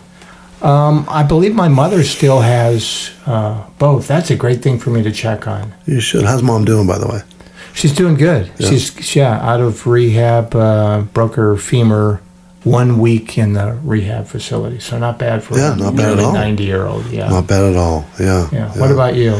Um, 0.61 1.06
I 1.09 1.23
believe 1.23 1.56
my 1.56 1.67
mother 1.69 2.03
still 2.03 2.41
has 2.41 3.11
uh, 3.25 3.65
both. 3.77 4.07
That's 4.07 4.29
a 4.29 4.35
great 4.35 4.61
thing 4.61 4.77
for 4.79 4.89
me 4.89 5.03
to 5.03 5.11
check 5.11 5.47
on. 5.47 5.73
You 5.85 6.00
should. 6.01 6.23
How's 6.25 6.44
mom 6.44 6.65
doing, 6.65 6.85
by 6.88 6.97
the 6.97 7.07
way? 7.07 7.21
She's 7.73 7.94
doing 7.94 8.15
good. 8.15 8.51
Yeah. 8.57 8.69
She's 8.69 9.15
yeah 9.15 9.39
out 9.39 9.61
of 9.61 9.88
rehab. 9.88 10.53
Uh, 10.56 11.01
broke 11.13 11.35
her 11.35 11.56
femur 11.56 12.19
one 12.65 13.00
week 13.00 13.38
in 13.38 13.53
the 13.53 13.79
rehab 13.83 14.27
facility, 14.27 14.79
so 14.79 15.00
not 15.00 15.17
bad 15.17 15.44
for 15.44 15.57
Yeah, 15.57 15.73
a 15.73 15.75
not 15.77 15.95
bad 15.95 16.17
at 16.17 16.19
all. 16.19 16.33
ninety 16.33 16.65
year 16.65 16.85
old. 16.85 17.05
Yeah, 17.05 17.29
Not 17.29 17.47
bad 17.47 17.63
at 17.63 17.75
all. 17.77 18.05
Yeah. 18.19 18.50
yeah. 18.51 18.77
What 18.77 18.91
about 18.91 19.15
you? 19.15 19.39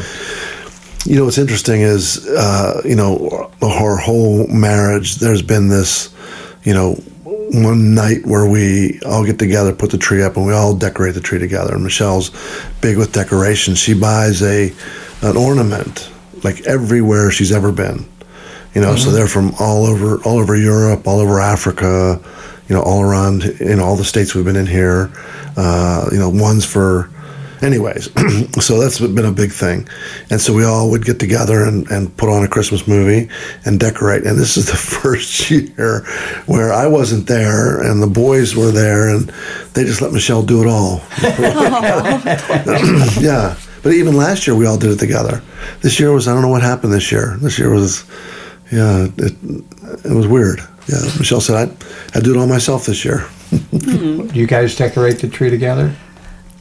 You 1.06 1.16
know 1.18 1.26
what's 1.26 1.38
interesting 1.38 1.82
is, 1.82 2.26
uh, 2.30 2.82
you 2.86 2.96
know, 2.96 3.52
our 3.62 3.98
whole 3.98 4.48
marriage. 4.48 5.16
There's 5.16 5.42
been 5.42 5.68
this, 5.70 6.10
you 6.64 6.74
know, 6.74 7.02
one 7.52 7.96
night 7.96 8.26
where 8.26 8.48
we 8.48 9.00
all 9.06 9.26
get 9.26 9.40
together, 9.40 9.74
put 9.74 9.92
the 9.92 9.98
tree 9.98 10.24
up, 10.24 10.38
and 10.38 10.46
we 10.46 10.54
all 10.54 10.76
decorate 10.76 11.16
the 11.16 11.22
tree 11.22 11.40
together. 11.40 11.74
And 11.74 11.84
Michelle's 11.84 12.32
big 12.82 12.98
with 12.98 13.12
decoration. 13.12 13.76
She 13.76 13.94
buys 13.94 14.42
a 14.42 14.74
an 15.22 15.36
ornament 15.36 16.10
like 16.44 16.62
everywhere 16.62 17.32
she's 17.32 17.52
ever 17.52 17.72
been. 17.72 18.08
You 18.74 18.82
know, 18.82 18.96
so 18.96 19.12
they're 19.12 19.28
from 19.28 19.54
all 19.60 19.86
over 19.86 20.22
all 20.24 20.38
over 20.38 20.56
Europe, 20.56 21.08
all 21.08 21.20
over 21.20 21.40
Africa, 21.40 22.22
you 22.68 22.76
know, 22.76 22.84
all 22.84 23.02
around 23.02 23.44
in 23.44 23.80
all 23.80 23.96
the 23.96 24.06
states 24.06 24.36
we've 24.36 24.46
been 24.46 24.56
in 24.56 24.68
here. 24.68 25.12
Uh, 25.58 26.08
you 26.12 26.20
know, 26.20 26.30
ones 26.30 26.66
for 26.66 27.10
anyways 27.62 28.06
so 28.64 28.80
that's 28.80 29.00
been 29.00 29.26
a 29.26 29.32
big 29.32 29.52
thing. 29.52 29.88
And 30.30 30.40
so 30.40 30.54
we 30.54 30.66
all 30.66 30.90
would 30.92 31.06
get 31.06 31.20
together 31.20 31.64
and, 31.64 31.90
and 31.92 32.16
put 32.18 32.30
on 32.30 32.44
a 32.44 32.48
christmas 32.48 32.88
movie 32.88 33.30
and 33.66 33.80
decorate. 33.80 34.26
And 34.26 34.38
this 34.38 34.58
is 34.58 34.68
the 34.68 34.78
first 34.78 35.50
year 35.50 36.02
where 36.46 36.74
i 36.74 36.88
wasn't 36.88 37.28
there 37.28 37.82
and 37.82 38.02
the 38.02 38.08
boys 38.08 38.56
were 38.56 38.72
there 38.72 39.10
and 39.10 39.32
they 39.74 39.84
just 39.84 40.02
let 40.02 40.14
michelle 40.14 40.44
do 40.44 40.62
it 40.62 40.68
all. 40.68 41.02
Yeah. 43.20 43.58
But 43.82 43.94
even 43.94 44.18
last 44.18 44.46
year 44.46 44.56
we 44.56 44.66
all 44.66 44.78
did 44.78 44.92
it 44.92 45.00
together. 45.00 45.42
This 45.82 46.00
year 46.00 46.12
was 46.12 46.28
i 46.28 46.34
don't 46.34 46.42
know 46.42 46.50
what 46.50 46.62
happened 46.62 46.94
this 46.94 47.12
year. 47.12 47.38
This 47.42 47.58
year 47.60 47.72
was 47.72 48.06
yeah 48.72 49.08
it, 49.18 49.34
it 50.06 50.14
was 50.14 50.28
weird. 50.28 50.60
Yeah. 50.88 51.02
Michelle 51.18 51.42
said 51.42 51.70
i 51.70 52.18
i 52.18 52.22
do 52.22 52.34
it 52.34 52.38
all 52.38 52.48
myself 52.48 52.86
this 52.86 53.04
year. 53.06 53.26
Do 53.72 54.30
you 54.34 54.48
guys 54.48 54.76
decorate 54.76 55.20
the 55.20 55.28
tree 55.28 55.50
together? 55.50 55.94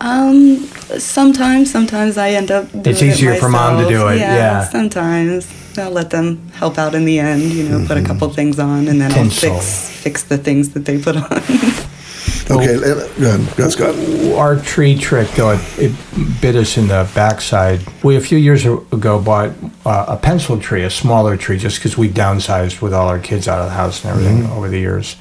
Um, 0.00 0.58
sometimes, 0.98 1.70
sometimes 1.70 2.16
I 2.16 2.30
end 2.30 2.50
up. 2.50 2.70
Doing 2.70 2.86
It's 2.86 3.02
easier 3.02 3.32
it 3.32 3.40
for 3.40 3.48
mom 3.48 3.82
to 3.82 3.88
do 3.88 4.06
it, 4.08 4.18
yeah. 4.18 4.64
Sometimes 4.64 5.46
I'll 5.78 5.90
let 5.90 6.10
them 6.10 6.48
help 6.50 6.78
out 6.78 6.94
in 6.94 7.04
the 7.04 7.18
end. 7.18 7.42
You 7.42 7.68
know, 7.68 7.84
put 7.86 7.96
a 7.98 8.04
couple 8.04 8.28
things 8.30 8.58
on, 8.58 8.88
and 8.88 9.00
then 9.00 9.10
Mm-hmm. 9.10 9.28
Tinsel. 9.28 9.52
I'll 9.54 9.60
fix 9.60 9.98
fix 10.02 10.22
the 10.24 10.38
things 10.38 10.70
that 10.74 10.84
they 10.84 11.00
put 11.02 11.16
on. 11.16 11.24
okay 12.50 12.76
uh, 12.76 12.80
go 12.80 13.30
ahead 13.30 13.56
go 13.56 13.62
ahead 13.62 13.72
scott 13.72 13.94
Our 14.38 14.56
tree 14.56 14.96
trick, 14.96 15.28
though, 15.32 15.50
it, 15.50 15.60
it 15.78 16.40
bit 16.40 16.54
us 16.56 16.76
in 16.76 16.86
the 16.88 17.10
backside. 17.14 17.80
We 18.04 18.16
a 18.16 18.20
few 18.20 18.38
years 18.38 18.64
ago 18.64 19.20
bought 19.20 19.50
uh, 19.84 20.06
a 20.08 20.16
pencil 20.16 20.58
tree, 20.60 20.84
a 20.84 20.90
smaller 20.90 21.36
tree, 21.36 21.58
just 21.58 21.78
because 21.78 21.98
we 21.98 22.08
downsized 22.08 22.80
with 22.80 22.94
all 22.94 23.08
our 23.08 23.18
kids 23.18 23.48
out 23.48 23.60
of 23.60 23.66
the 23.66 23.72
house 23.74 24.04
and 24.04 24.12
everything 24.12 24.46
over 24.52 24.68
the 24.68 24.78
years. 24.78 25.16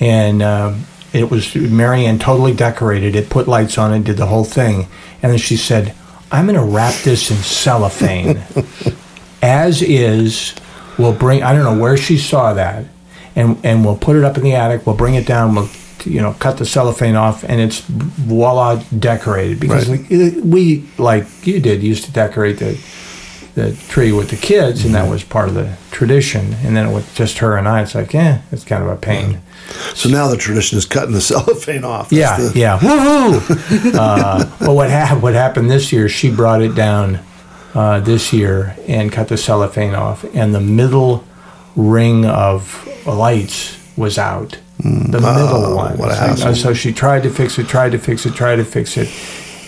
And 0.00 0.42
um, 0.42 0.84
it 1.14 1.30
was 1.30 1.54
Marianne 1.54 2.18
totally 2.18 2.52
decorated 2.54 3.14
it, 3.16 3.30
put 3.30 3.46
lights 3.48 3.78
on 3.78 3.92
it, 3.94 4.04
did 4.04 4.16
the 4.16 4.26
whole 4.26 4.44
thing, 4.44 4.88
and 5.22 5.30
then 5.32 5.38
she 5.38 5.56
said, 5.56 5.94
"I'm 6.32 6.46
going 6.46 6.58
to 6.58 6.64
wrap 6.64 6.94
this 7.02 7.30
in 7.30 7.36
cellophane, 7.38 8.42
as 9.42 9.82
is. 9.82 10.54
We'll 10.98 11.12
bring. 11.12 11.42
I 11.42 11.52
don't 11.52 11.64
know 11.64 11.80
where 11.82 11.96
she 11.96 12.18
saw 12.18 12.54
that, 12.54 12.84
and 13.34 13.58
and 13.64 13.84
we'll 13.84 13.96
put 13.96 14.16
it 14.16 14.24
up 14.24 14.36
in 14.36 14.44
the 14.44 14.54
attic. 14.54 14.86
We'll 14.86 14.96
bring 14.96 15.14
it 15.14 15.26
down. 15.26 15.54
We'll 15.54 15.68
you 16.04 16.20
know 16.20 16.34
cut 16.38 16.58
the 16.58 16.64
cellophane 16.66 17.16
off, 17.16 17.42
and 17.44 17.60
it's 17.60 17.80
voila 17.80 18.76
decorated 18.98 19.58
because 19.58 19.88
Right. 19.88 20.08
we, 20.08 20.30
we 20.40 20.88
like 20.98 21.26
you 21.46 21.60
did 21.60 21.82
used 21.82 22.04
to 22.04 22.12
decorate 22.12 22.58
the 22.58 22.78
the 23.54 23.72
tree 23.88 24.10
with 24.12 24.30
the 24.30 24.36
kids, 24.36 24.84
and 24.84 24.94
that 24.94 25.08
was 25.08 25.22
part 25.22 25.48
of 25.48 25.54
the 25.54 25.76
tradition. 25.92 26.54
And 26.64 26.76
then 26.76 26.92
with 26.92 27.14
just 27.14 27.38
her 27.38 27.56
and 27.56 27.68
I, 27.68 27.82
it's 27.82 27.94
like, 27.94 28.14
eh, 28.14 28.40
it's 28.50 28.64
kind 28.64 28.82
of 28.82 28.88
a 28.90 28.96
pain. 28.96 29.40
So 29.94 30.08
now 30.08 30.28
the 30.28 30.36
tradition 30.36 30.76
is 30.76 30.86
cutting 30.86 31.12
the 31.14 31.20
cellophane 31.32 31.84
off. 31.84 32.10
That's 32.10 32.18
Yeah, 32.20 32.48
the- 32.48 32.58
yeah. 32.58 32.78
Woohoo! 33.38 33.94
uh, 33.94 34.44
but 34.58 34.72
what, 34.74 34.90
ha- 34.90 35.18
what 35.20 35.34
happened 35.34 35.70
this 35.70 35.92
year, 35.92 36.08
she 36.08 36.30
brought 36.34 36.62
it 36.62 36.74
down 36.74 37.20
uh, 37.74 38.00
this 38.00 38.32
year 38.32 38.76
and 38.88 39.12
cut 39.12 39.28
the 39.28 39.36
cellophane 39.36 39.94
off, 39.94 40.24
and 40.34 40.54
the 40.54 40.60
middle 40.60 41.24
ring 41.76 42.24
of 42.26 42.86
lights 43.06 43.78
was 43.96 44.18
out. 44.18 44.58
The 44.80 44.88
middle 45.20 45.76
one. 45.76 45.92
Mm. 45.94 45.98
what 45.98 46.10
a 46.10 46.14
hassle. 46.16 46.54
So 46.56 46.74
she 46.74 46.92
tried 46.92 47.22
to 47.22 47.30
fix 47.30 47.58
it, 47.58 47.68
tried 47.68 47.92
to 47.92 47.98
fix 47.98 48.26
it, 48.26 48.34
tried 48.34 48.56
to 48.56 48.64
fix 48.64 48.96
it. 48.96 49.08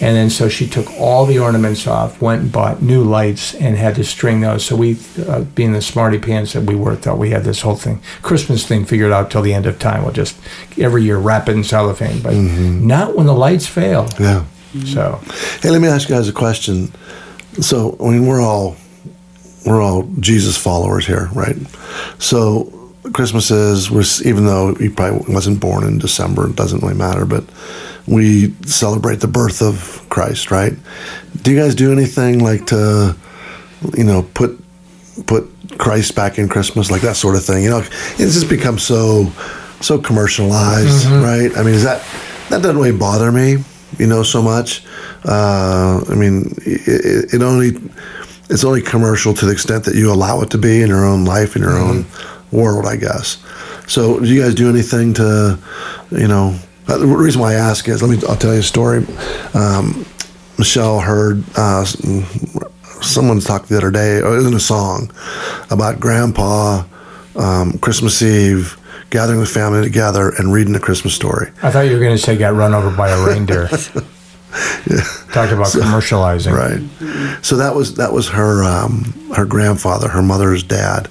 And 0.01 0.15
then 0.17 0.29
so 0.31 0.49
she 0.49 0.67
took 0.69 0.91
all 1.01 1.25
the 1.25 1.39
ornaments 1.39 1.87
off, 1.87 2.21
went 2.21 2.43
and 2.43 2.53
bought 2.53 2.83
new 2.83 3.03
lights, 3.03 3.55
and 3.55 3.77
had 3.77 3.95
to 3.95 4.05
string 4.05 4.41
those. 4.43 4.65
So 4.65 4.77
we, 4.77 4.99
uh, 5.27 5.41
being 5.55 5.73
the 5.73 5.81
smarty 5.81 6.19
pants 6.19 6.53
that 6.53 6.63
we 6.65 6.75
were, 6.75 6.97
thought 6.97 7.17
we 7.19 7.31
had 7.31 7.45
this 7.45 7.63
whole 7.63 7.77
thing, 7.77 8.01
Christmas 8.23 8.67
thing 8.67 8.85
figured 8.85 9.11
out 9.13 9.31
till 9.31 9.43
the 9.43 9.55
end 9.55 9.65
of 9.67 9.79
time. 9.79 10.03
We'll 10.03 10.13
just 10.13 10.37
every 10.79 11.03
year 11.05 11.17
wrap 11.19 11.49
it 11.49 11.53
in 11.57 11.65
cellophane, 11.65 12.21
but 12.23 12.35
Mm-hmm. 12.35 12.87
not 12.87 13.17
when 13.17 13.27
the 13.27 13.35
lights 13.35 13.67
fail. 13.67 14.09
Yeah. 14.21 14.45
So 14.85 15.21
Hey, 15.63 15.71
let 15.71 15.81
me 15.81 15.89
ask 15.89 16.09
you 16.09 16.15
guys 16.15 16.29
a 16.29 16.33
question. 16.33 16.93
So, 17.61 17.97
I 17.99 18.11
mean, 18.11 18.27
we're 18.27 18.43
all 18.43 18.77
we're 19.65 19.81
all 19.83 20.03
Jesus 20.21 20.57
followers 20.59 21.07
here, 21.07 21.31
right? 21.33 21.57
So, 22.19 22.86
Christmas 23.13 23.51
is 23.51 23.91
we're 23.91 24.05
even 24.25 24.47
though 24.47 24.75
he 24.75 24.89
probably 24.89 25.33
wasn't 25.33 25.61
born 25.61 25.85
in 25.85 25.99
December, 25.99 26.49
it 26.49 26.57
doesn't 26.57 26.83
really 26.83 26.95
matter, 26.95 27.25
but 27.25 27.45
we 28.07 28.55
celebrate 28.65 29.21
the 29.21 29.29
birth 29.29 29.63
of 29.63 30.05
Christ, 30.09 30.51
right? 30.51 30.73
Do 31.43 31.53
you 31.53 31.59
guys 31.59 31.75
do 31.75 31.93
anything 31.93 32.39
like 32.39 32.67
to, 32.67 33.17
you 33.97 34.05
know, 34.05 34.23
put 34.35 34.59
put 35.27 35.49
Christ 35.79 36.15
back 36.15 36.39
in 36.39 36.49
Christmas, 36.49 36.91
like 36.91 37.03
that 37.03 37.17
sort 37.17 37.37
of 37.37 37.45
thing? 37.45 37.65
You 37.65 37.71
know, 37.71 37.79
it's 37.79 38.35
just 38.35 38.49
become 38.49 38.79
so 38.79 39.31
so 39.81 39.99
commercialized, 39.99 41.07
right? 41.07 41.57
I 41.57 41.63
mean, 41.63 41.75
is 41.75 41.85
that 41.85 42.03
that 42.51 42.63
doesn't 42.63 42.77
really 42.77 42.97
bother 42.97 43.33
me, 43.33 43.57
you 43.99 44.07
know, 44.07 44.23
so 44.23 44.43
much. 44.43 44.85
Uh, 45.25 46.03
I 46.09 46.15
mean, 46.15 46.55
it, 46.65 47.35
it 47.35 47.43
only 47.43 47.73
it's 48.49 48.65
only 48.65 48.81
commercial 48.81 49.35
to 49.35 49.45
the 49.45 49.53
extent 49.53 49.85
that 49.85 49.97
you 49.97 50.13
allow 50.13 50.41
it 50.43 50.51
to 50.51 50.59
be 50.59 50.81
in 50.81 50.89
your 50.89 51.05
own 51.05 51.25
life, 51.25 51.57
in 51.57 51.63
your 51.63 51.77
own 51.77 52.07
world, 52.57 52.87
I 52.87 52.97
guess. 52.97 53.39
So, 53.87 54.19
do 54.19 54.27
you 54.27 54.43
guys 54.43 54.55
do 54.55 54.69
anything 54.69 55.15
to, 55.15 55.59
you 56.11 56.27
know? 56.27 56.59
uh, 56.89 56.99
The 56.99 57.07
reason 57.07 57.41
why 57.41 57.53
I 57.53 57.55
ask 57.55 57.89
is, 57.89 58.03
let 58.03 58.11
me. 58.11 58.27
I'll 58.29 58.37
tell 58.37 58.53
you 58.55 58.61
a 58.61 58.63
story. 58.63 59.07
Um, 59.55 60.05
Michelle 60.59 61.01
heard 61.01 61.45
uh, 61.57 61.85
someone 63.03 63.41
talk 63.41 63.67
the 63.67 63.77
other 63.77 63.91
day, 63.91 64.21
or 64.23 64.35
it 64.35 64.39
was 64.39 64.47
in 64.47 64.55
a 64.55 64.61
song, 64.61 65.13
about 65.71 66.01
Grandpa 66.01 66.83
um, 67.37 67.79
Christmas 67.79 68.23
Eve 68.23 68.77
gathering 69.11 69.39
the 69.39 69.47
family 69.47 69.83
together 69.83 70.31
and 70.39 70.53
reading 70.53 70.75
a 70.75 70.81
Christmas 70.81 71.15
story. 71.15 71.51
I 71.63 71.71
thought 71.71 71.83
you 71.83 71.93
were 71.93 72.01
going 72.01 72.17
to 72.17 72.23
say 72.23 72.37
got 72.37 72.55
run 72.55 72.75
over 72.75 72.91
by 72.97 73.11
a 73.11 73.25
reindeer. 73.25 73.69
Talk 75.33 75.51
about 75.51 75.67
commercializing. 75.67 76.53
Right. 76.53 77.45
So 77.45 77.57
that 77.57 77.75
was 77.75 77.95
that 77.97 78.13
was 78.13 78.29
her 78.29 78.65
um, 78.65 79.13
her 79.35 79.45
grandfather, 79.45 80.09
her 80.09 80.23
mother's 80.23 80.63
dad. 80.63 81.09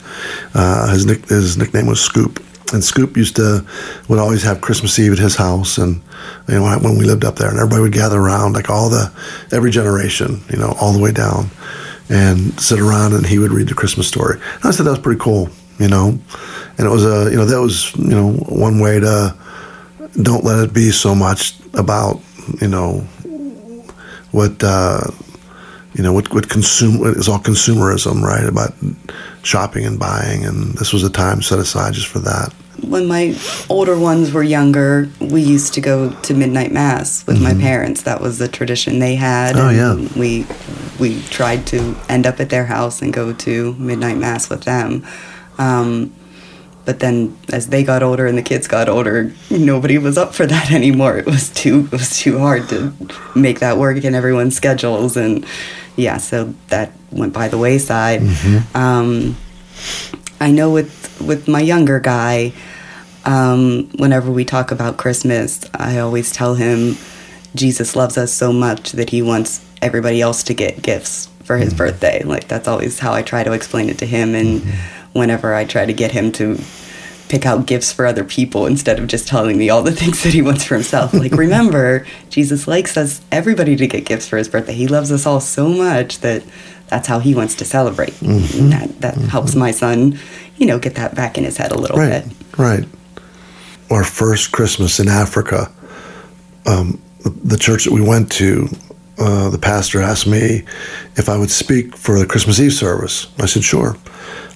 Uh, 0.53 0.89
his 0.89 1.05
nick, 1.05 1.27
his 1.27 1.57
nickname 1.57 1.85
was 1.85 1.99
Scoop, 1.99 2.43
and 2.73 2.83
Scoop 2.83 3.17
used 3.17 3.35
to 3.35 3.65
would 4.07 4.19
always 4.19 4.41
have 4.43 4.61
Christmas 4.61 4.97
Eve 4.97 5.13
at 5.13 5.19
his 5.19 5.35
house, 5.35 5.77
and 5.77 6.01
you 6.47 6.55
know 6.55 6.63
when, 6.63 6.81
when 6.81 6.97
we 6.97 7.05
lived 7.05 7.25
up 7.25 7.35
there, 7.35 7.49
and 7.49 7.57
everybody 7.57 7.81
would 7.81 7.93
gather 7.93 8.19
around, 8.19 8.53
like 8.53 8.69
all 8.69 8.89
the 8.89 9.11
every 9.51 9.71
generation, 9.71 10.41
you 10.49 10.57
know, 10.57 10.75
all 10.79 10.93
the 10.93 10.99
way 10.99 11.11
down, 11.11 11.49
and 12.09 12.59
sit 12.59 12.79
around, 12.79 13.13
and 13.13 13.25
he 13.25 13.37
would 13.37 13.51
read 13.51 13.67
the 13.67 13.75
Christmas 13.75 14.07
story. 14.07 14.39
And 14.55 14.65
I 14.65 14.71
said 14.71 14.85
that 14.85 14.91
was 14.91 14.99
pretty 14.99 15.19
cool, 15.19 15.49
you 15.77 15.89
know, 15.89 16.17
and 16.77 16.87
it 16.87 16.89
was 16.89 17.05
a 17.05 17.29
you 17.29 17.37
know 17.37 17.45
that 17.45 17.61
was 17.61 17.95
you 17.95 18.15
know 18.15 18.31
one 18.33 18.79
way 18.79 18.99
to 18.99 19.35
don't 20.21 20.43
let 20.43 20.63
it 20.63 20.73
be 20.73 20.91
so 20.91 21.13
much 21.13 21.55
about 21.73 22.21
you 22.61 22.67
know 22.69 23.05
what 24.35 24.61
uh, 24.63 25.01
you 25.93 26.03
know 26.03 26.13
what 26.13 26.33
what 26.33 26.49
consume 26.49 26.99
it's 27.17 27.29
all 27.29 27.39
consumerism, 27.39 28.21
right? 28.21 28.43
About 28.43 28.73
shopping 29.43 29.85
and 29.85 29.97
buying, 29.97 30.45
and 30.45 30.77
this 30.77 30.91
was 30.91 31.03
a 31.03 31.09
time 31.09 31.41
set 31.41 31.59
aside 31.59 31.93
just 31.93 32.07
for 32.07 32.19
that. 32.19 32.53
when 32.81 33.07
my 33.07 33.33
older 33.69 33.97
ones 33.97 34.33
were 34.33 34.43
younger, 34.43 35.09
we 35.21 35.41
used 35.41 35.73
to 35.75 35.81
go 35.81 36.11
to 36.23 36.33
midnight 36.33 36.71
mass 36.71 37.25
with 37.25 37.41
my 37.41 37.53
parents. 37.53 38.03
That 38.03 38.19
was 38.19 38.37
the 38.37 38.49
tradition 38.49 38.99
they 38.99 39.15
had. 39.15 39.55
Mm-hmm. 39.55 39.79
Oh, 39.79 39.93
and 39.93 40.09
yeah. 40.09 40.19
We 40.19 40.45
we 40.99 41.21
tried 41.29 41.65
to 41.67 41.95
end 42.09 42.27
up 42.27 42.39
at 42.39 42.49
their 42.49 42.65
house 42.65 43.01
and 43.01 43.13
go 43.13 43.33
to 43.33 43.73
midnight 43.75 44.17
mass 44.17 44.49
with 44.49 44.63
them. 44.63 45.05
Um, 45.57 46.13
but 46.85 46.99
then, 46.99 47.35
as 47.51 47.67
they 47.67 47.83
got 47.83 48.03
older 48.03 48.27
and 48.27 48.37
the 48.37 48.43
kids 48.43 48.67
got 48.67 48.87
older, 48.87 49.33
nobody 49.49 49.97
was 49.97 50.17
up 50.17 50.33
for 50.35 50.45
that 50.45 50.71
anymore. 50.79 51.17
It 51.17 51.25
was 51.25 51.49
too 51.49 51.89
it 51.91 51.91
was 51.91 52.17
too 52.17 52.39
hard 52.39 52.69
to 52.69 52.93
make 53.35 53.59
that 53.59 53.77
work 53.77 54.03
in 54.03 54.15
everyone's 54.15 54.55
schedules, 54.55 55.17
and 55.17 55.45
yeah, 55.95 56.17
so 56.17 56.53
that 56.67 56.91
went 57.11 57.33
by 57.33 57.47
the 57.47 57.57
wayside. 57.57 58.21
Um, 58.75 59.35
I 60.39 60.51
know 60.51 60.71
with 60.71 61.19
with 61.21 61.47
my 61.47 61.61
younger 61.61 61.99
guy, 61.99 62.53
um, 63.25 63.89
whenever 63.97 64.31
we 64.31 64.45
talk 64.45 64.71
about 64.71 64.97
Christmas, 64.97 65.65
I 65.73 65.97
always 65.99 66.31
tell 66.31 66.55
him 66.55 66.97
Jesus 67.55 67.95
loves 67.95 68.17
us 68.17 68.31
so 68.31 68.53
much 68.53 68.91
that 68.91 69.09
he 69.09 69.21
wants 69.21 69.65
everybody 69.81 70.21
else 70.21 70.43
to 70.43 70.53
get 70.53 70.81
gifts 70.81 71.29
for 71.43 71.57
his 71.57 71.73
birthday. 71.73 72.21
Like 72.23 72.47
that's 72.47 72.67
always 72.67 72.99
how 72.99 73.13
I 73.13 73.21
try 73.21 73.43
to 73.43 73.53
explain 73.53 73.89
it 73.89 73.97
to 73.99 74.05
him 74.05 74.35
and 74.35 74.61
whenever 75.15 75.53
I 75.53 75.63
try 75.63 75.85
to 75.85 75.93
get 75.93 76.11
him 76.11 76.31
to 76.33 76.59
pick 77.29 77.45
out 77.45 77.65
gifts 77.65 77.91
for 77.91 78.05
other 78.05 78.23
people 78.25 78.65
instead 78.67 78.99
of 78.99 79.07
just 79.07 79.27
telling 79.27 79.57
me 79.57 79.69
all 79.69 79.81
the 79.81 79.91
things 80.01 80.21
that 80.23 80.33
he 80.33 80.41
wants 80.41 80.65
for 80.65 80.75
himself. 80.75 81.13
Like 81.13 81.31
remember, 81.45 82.05
Jesus 82.29 82.67
likes 82.67 82.97
us 82.97 83.21
everybody 83.31 83.75
to 83.77 83.87
get 83.87 84.05
gifts 84.05 84.27
for 84.27 84.37
his 84.37 84.49
birthday. 84.49 84.73
He 84.73 84.87
loves 84.87 85.11
us 85.11 85.25
all 85.25 85.39
so 85.39 85.69
much 85.69 86.19
that 86.19 86.43
that's 86.87 87.07
how 87.07 87.19
he 87.19 87.33
wants 87.33 87.55
to 87.55 87.65
celebrate. 87.65 88.21
And 88.21 88.71
that 88.73 88.99
that 89.01 89.15
helps 89.15 89.55
my 89.55 89.71
son, 89.71 90.19
you 90.57 90.67
know, 90.67 90.77
get 90.77 90.95
that 90.95 91.15
back 91.15 91.37
in 91.37 91.43
his 91.45 91.57
head 91.57 91.71
a 91.71 91.77
little 91.79 91.97
Right, 91.97 92.23
bit. 92.23 92.33
right. 92.59 92.85
Our 93.89 94.03
first 94.03 94.51
Christmas 94.51 94.99
in 94.99 95.07
Africa, 95.07 95.71
um, 96.67 97.01
the 97.43 97.57
church 97.57 97.85
that 97.85 97.91
we 97.93 98.01
went 98.01 98.31
to, 98.33 98.67
uh, 99.17 99.49
the 99.49 99.57
pastor 99.57 100.01
asked 100.01 100.27
me 100.27 100.63
if 101.15 101.29
I 101.29 101.37
would 101.37 101.51
speak 101.51 101.95
for 101.95 102.19
the 102.19 102.25
Christmas 102.25 102.59
Eve 102.59 102.73
service. 102.73 103.27
I 103.39 103.45
said, 103.45 103.63
sure. 103.63 103.97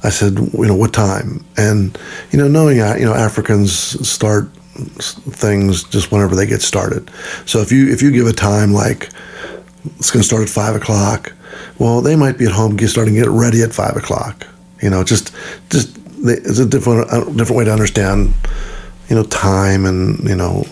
I 0.03 0.09
said, 0.09 0.37
you 0.37 0.65
know, 0.65 0.75
what 0.75 0.93
time? 0.93 1.45
And, 1.57 1.97
you 2.31 2.39
know, 2.39 2.47
knowing, 2.47 2.79
uh, 2.79 2.95
you 2.97 3.05
know, 3.05 3.13
Africans 3.13 3.73
start 4.07 4.49
things 4.87 5.83
just 5.83 6.11
whenever 6.11 6.35
they 6.35 6.45
get 6.45 6.61
started. 6.61 7.09
So 7.45 7.59
if 7.59 7.71
you 7.71 7.91
if 7.91 8.01
you 8.01 8.11
give 8.11 8.27
a 8.27 8.33
time 8.33 8.71
like 8.71 9.09
it's 9.97 10.11
going 10.11 10.21
to 10.21 10.27
start 10.27 10.43
at 10.43 10.49
five 10.49 10.75
o'clock. 10.75 11.33
Well, 11.77 12.01
they 12.01 12.15
might 12.15 12.37
be 12.37 12.45
at 12.45 12.51
home, 12.51 12.75
get 12.75 12.89
starting 12.89 13.15
to 13.15 13.19
get 13.21 13.29
ready 13.29 13.61
at 13.61 13.73
five 13.73 13.95
o'clock. 13.95 14.47
You 14.81 14.89
know, 14.89 15.03
just 15.03 15.33
just 15.69 15.97
it's 16.23 16.59
a 16.59 16.65
different 16.65 17.07
a 17.11 17.25
different 17.33 17.57
way 17.57 17.65
to 17.65 17.71
understand. 17.71 18.33
You 19.09 19.15
know, 19.15 19.23
time 19.23 19.85
and 19.85 20.19
you 20.27 20.35
know, 20.35 20.65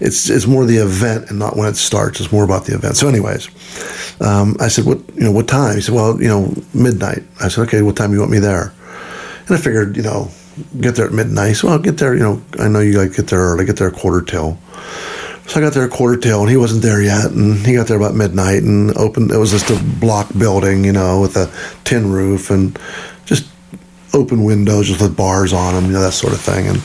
it's 0.00 0.30
it's 0.30 0.46
more 0.46 0.64
the 0.64 0.78
event 0.78 1.28
and 1.28 1.38
not 1.38 1.56
when 1.56 1.68
it 1.68 1.76
starts. 1.76 2.20
It's 2.20 2.32
more 2.32 2.44
about 2.44 2.64
the 2.64 2.74
event. 2.74 2.96
So, 2.96 3.08
anyways, 3.08 3.48
um, 4.20 4.56
I 4.60 4.68
said, 4.68 4.86
"What 4.86 4.98
you 5.14 5.24
know? 5.24 5.32
What 5.32 5.46
time?" 5.46 5.76
He 5.76 5.82
said, 5.82 5.94
"Well, 5.94 6.20
you 6.20 6.28
know, 6.28 6.54
midnight." 6.72 7.22
I 7.40 7.48
said, 7.48 7.62
"Okay, 7.62 7.82
what 7.82 7.96
time 7.96 8.10
do 8.10 8.14
you 8.14 8.20
want 8.20 8.32
me 8.32 8.38
there?" 8.38 8.72
And 9.46 9.56
I 9.56 9.60
figured, 9.60 9.96
you 9.96 10.02
know, 10.02 10.30
get 10.80 10.94
there 10.94 11.06
at 11.06 11.12
midnight. 11.12 11.56
So 11.56 11.68
I'll 11.68 11.78
get 11.78 11.98
there. 11.98 12.14
You 12.14 12.20
know, 12.20 12.42
I 12.58 12.68
know 12.68 12.80
you 12.80 12.98
like 12.98 13.14
get 13.14 13.26
there 13.26 13.40
early. 13.40 13.64
Get 13.64 13.76
there 13.76 13.88
a 13.88 13.92
quarter 13.92 14.24
till. 14.24 14.58
So 15.46 15.58
I 15.58 15.62
got 15.62 15.74
there 15.74 15.84
a 15.84 15.88
quarter 15.88 16.16
till, 16.16 16.40
and 16.40 16.50
he 16.50 16.56
wasn't 16.56 16.82
there 16.82 17.02
yet. 17.02 17.32
And 17.32 17.58
he 17.66 17.74
got 17.74 17.88
there 17.88 17.96
about 17.96 18.14
midnight, 18.14 18.62
and 18.62 18.96
opened. 18.96 19.32
It 19.32 19.38
was 19.38 19.50
just 19.50 19.70
a 19.70 19.82
block 20.00 20.28
building, 20.38 20.84
you 20.84 20.92
know, 20.92 21.20
with 21.20 21.36
a 21.36 21.50
tin 21.84 22.10
roof 22.10 22.50
and 22.50 22.78
just 23.26 23.48
open 24.14 24.44
windows, 24.44 24.88
just 24.88 25.00
with 25.00 25.16
bars 25.16 25.52
on 25.52 25.74
them, 25.74 25.86
you 25.86 25.92
know, 25.92 26.02
that 26.02 26.12
sort 26.12 26.32
of 26.32 26.40
thing. 26.40 26.68
And 26.68 26.78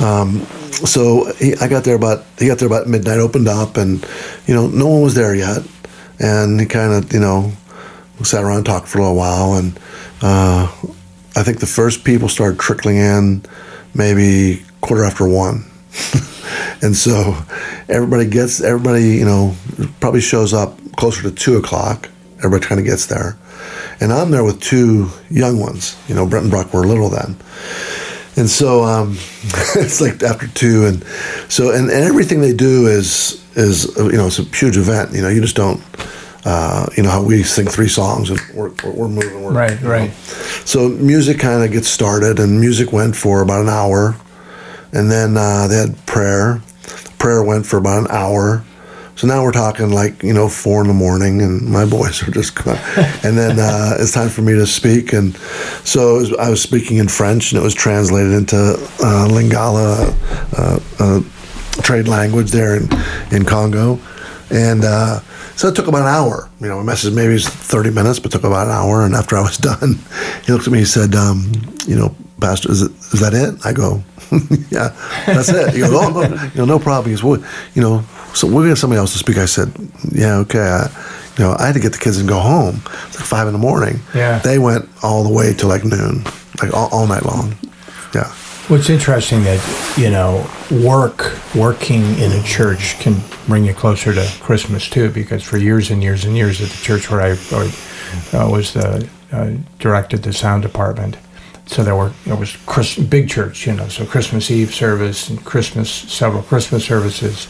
um, 0.00 0.40
so 0.72 1.32
he, 1.34 1.54
I 1.56 1.68
got 1.68 1.84
there 1.84 1.96
about 1.96 2.24
he 2.38 2.46
got 2.46 2.58
there 2.58 2.68
about 2.68 2.86
midnight. 2.86 3.18
Opened 3.18 3.48
up, 3.48 3.76
and 3.76 4.06
you 4.46 4.54
know, 4.54 4.66
no 4.66 4.86
one 4.86 5.02
was 5.02 5.14
there 5.14 5.34
yet. 5.34 5.62
And 6.18 6.58
he 6.60 6.66
kind 6.66 6.92
of, 6.92 7.12
you 7.12 7.20
know, 7.20 7.52
sat 8.22 8.42
around 8.42 8.58
and 8.58 8.66
talked 8.66 8.88
for 8.88 8.98
a 8.98 9.02
little 9.02 9.16
while, 9.16 9.54
and 9.54 9.78
uh, 10.22 10.64
I 11.36 11.42
think 11.42 11.60
the 11.60 11.66
first 11.66 12.04
people 12.04 12.28
started 12.28 12.58
trickling 12.58 12.96
in, 12.96 13.44
maybe 13.94 14.62
quarter 14.80 15.04
after 15.04 15.26
one. 15.26 15.64
and 16.82 16.96
so 16.96 17.36
everybody 17.88 18.26
gets 18.26 18.60
everybody 18.60 19.16
you 19.16 19.24
know 19.24 19.54
probably 20.00 20.20
shows 20.20 20.52
up 20.52 20.78
closer 20.96 21.22
to 21.22 21.30
two 21.30 21.56
o'clock 21.56 22.08
everybody 22.38 22.64
kind 22.64 22.78
of 22.78 22.86
gets 22.86 23.06
there 23.06 23.36
and 24.00 24.12
i'm 24.12 24.30
there 24.30 24.44
with 24.44 24.60
two 24.60 25.08
young 25.30 25.58
ones 25.58 25.96
you 26.08 26.14
know 26.14 26.26
brent 26.26 26.44
and 26.44 26.50
brock 26.50 26.72
were 26.72 26.86
little 26.86 27.08
then 27.08 27.36
and 28.36 28.48
so 28.48 28.84
um, 28.84 29.12
it's 29.76 30.00
like 30.00 30.22
after 30.22 30.46
two 30.48 30.86
and 30.86 31.04
so 31.50 31.70
and, 31.70 31.90
and 31.90 32.04
everything 32.04 32.40
they 32.40 32.54
do 32.54 32.86
is 32.86 33.42
is 33.56 33.96
uh, 33.98 34.04
you 34.06 34.16
know 34.16 34.26
it's 34.26 34.38
a 34.38 34.44
huge 34.44 34.76
event 34.76 35.12
you 35.12 35.22
know 35.22 35.28
you 35.28 35.40
just 35.40 35.56
don't 35.56 35.82
uh, 36.44 36.86
you 36.96 37.02
know 37.02 37.10
how 37.10 37.22
we 37.22 37.42
sing 37.42 37.66
three 37.66 37.88
songs 37.88 38.30
and 38.30 38.40
we're, 38.54 38.70
we're, 38.84 39.08
moving 39.08 39.42
we're, 39.42 39.52
Right, 39.52 39.80
you 39.80 39.84
know. 39.84 39.90
right. 39.90 40.12
so 40.64 40.88
music 40.88 41.40
kind 41.40 41.64
of 41.64 41.72
gets 41.72 41.88
started 41.88 42.38
and 42.38 42.60
music 42.60 42.92
went 42.92 43.16
for 43.16 43.42
about 43.42 43.62
an 43.62 43.68
hour 43.68 44.14
and 44.92 45.10
then 45.10 45.36
uh, 45.36 45.66
they 45.66 45.76
had 45.76 46.06
prayer 46.06 46.60
prayer 47.18 47.42
went 47.42 47.66
for 47.66 47.78
about 47.78 48.02
an 48.02 48.10
hour 48.10 48.64
So 49.16 49.26
now 49.26 49.42
we're 49.42 49.52
talking 49.52 49.90
like 49.90 50.22
you 50.22 50.34
know 50.34 50.48
four 50.48 50.82
in 50.82 50.88
the 50.88 50.94
morning, 50.94 51.40
and 51.40 51.62
my 51.62 51.86
boys 51.86 52.22
are 52.22 52.30
just 52.30 52.54
gone. 52.54 52.76
and 53.24 53.36
then 53.36 53.58
uh, 53.58 53.96
it's 53.98 54.12
time 54.12 54.28
for 54.28 54.42
me 54.42 54.52
to 54.52 54.66
speak, 54.66 55.14
and 55.14 55.34
so 55.84 56.16
was, 56.16 56.34
I 56.34 56.50
was 56.50 56.62
speaking 56.62 56.98
in 56.98 57.08
French, 57.08 57.50
and 57.50 57.60
it 57.60 57.64
was 57.64 57.74
translated 57.74 58.32
into 58.32 58.56
uh, 58.56 59.26
Lingala, 59.28 60.14
uh, 60.58 60.80
uh, 60.98 61.82
trade 61.82 62.08
language 62.08 62.50
there 62.50 62.76
in 62.76 62.88
in 63.32 63.44
Congo, 63.44 63.98
and. 64.50 64.84
Uh, 64.84 65.20
so 65.56 65.68
it 65.68 65.74
took 65.74 65.86
about 65.86 66.02
an 66.02 66.08
hour. 66.08 66.50
You 66.60 66.68
know, 66.68 66.76
my 66.76 66.82
message 66.82 67.14
maybe 67.14 67.32
was 67.32 67.48
30 67.48 67.88
minutes, 67.88 68.18
but 68.18 68.30
took 68.30 68.44
about 68.44 68.66
an 68.66 68.74
hour. 68.74 69.06
And 69.06 69.14
after 69.14 69.38
I 69.38 69.40
was 69.40 69.56
done, 69.70 69.98
he 70.44 70.52
looked 70.52 70.66
at 70.66 70.70
me 70.70 70.80
and 70.80 70.86
said, 70.86 71.14
um, 71.14 71.50
you 71.86 71.96
know, 71.96 72.14
Pastor, 72.40 72.70
is, 72.70 72.82
it, 72.82 72.90
is 72.90 73.20
that 73.20 73.32
it? 73.32 73.64
I 73.64 73.72
go, 73.72 74.02
yeah, 74.70 74.94
that's 75.26 75.48
it. 75.48 75.72
He 75.72 75.80
goes, 75.80 75.92
oh, 75.92 76.10
no, 76.10 76.22
you 76.22 76.50
know, 76.56 76.64
no 76.64 76.78
problem. 76.78 77.06
He 77.06 77.12
goes, 77.12 77.24
well, 77.24 77.52
you 77.74 77.82
know, 77.82 78.04
so 78.34 78.46
we're 78.46 78.62
going 78.62 78.74
to 78.74 78.76
somebody 78.76 78.98
else 78.98 79.12
to 79.12 79.18
speak. 79.18 79.38
I 79.38 79.46
said, 79.46 79.72
yeah, 80.12 80.36
okay. 80.38 80.58
I, 80.58 80.90
you 81.38 81.44
know, 81.44 81.56
I 81.58 81.66
had 81.66 81.74
to 81.74 81.80
get 81.80 81.92
the 81.92 81.98
kids 81.98 82.18
and 82.18 82.28
go 82.28 82.38
home. 82.38 82.82
It's 83.06 83.18
like 83.18 83.26
five 83.26 83.46
in 83.46 83.52
the 83.52 83.58
morning. 83.58 84.00
Yeah. 84.14 84.38
They 84.38 84.58
went 84.58 84.88
all 85.02 85.22
the 85.22 85.32
way 85.32 85.52
to 85.54 85.66
like 85.66 85.84
noon, 85.84 86.24
like 86.62 86.72
all, 86.74 86.88
all 86.90 87.06
night 87.06 87.24
long. 87.24 87.54
Yeah. 88.14 88.32
What's 88.68 88.90
interesting 88.90 89.44
that 89.44 89.94
you 89.96 90.10
know, 90.10 90.48
work 90.84 91.36
working 91.54 92.02
in 92.18 92.32
a 92.32 92.42
church 92.42 92.98
can 92.98 93.16
bring 93.46 93.64
you 93.64 93.72
closer 93.72 94.12
to 94.12 94.28
Christmas 94.40 94.90
too, 94.90 95.10
because 95.10 95.42
for 95.42 95.56
years 95.56 95.90
and 95.90 96.02
years 96.02 96.24
and 96.24 96.36
years 96.36 96.60
at 96.60 96.68
the 96.68 96.82
church 96.82 97.10
where 97.10 97.20
I, 97.20 97.30
uh, 98.36 98.50
was 98.50 98.72
the 98.72 99.08
uh, 99.30 99.52
directed 99.78 100.22
the 100.22 100.32
sound 100.32 100.62
department, 100.62 101.16
so 101.66 101.82
there 101.82 101.96
were 101.96 102.12
there 102.24 102.36
was 102.36 102.56
big 102.96 103.28
church, 103.28 103.66
you 103.66 103.72
know, 103.72 103.88
so 103.88 104.06
Christmas 104.06 104.50
Eve 104.50 104.72
service 104.72 105.28
and 105.28 105.44
Christmas 105.44 105.90
several 105.90 106.42
Christmas 106.42 106.84
services, 106.84 107.48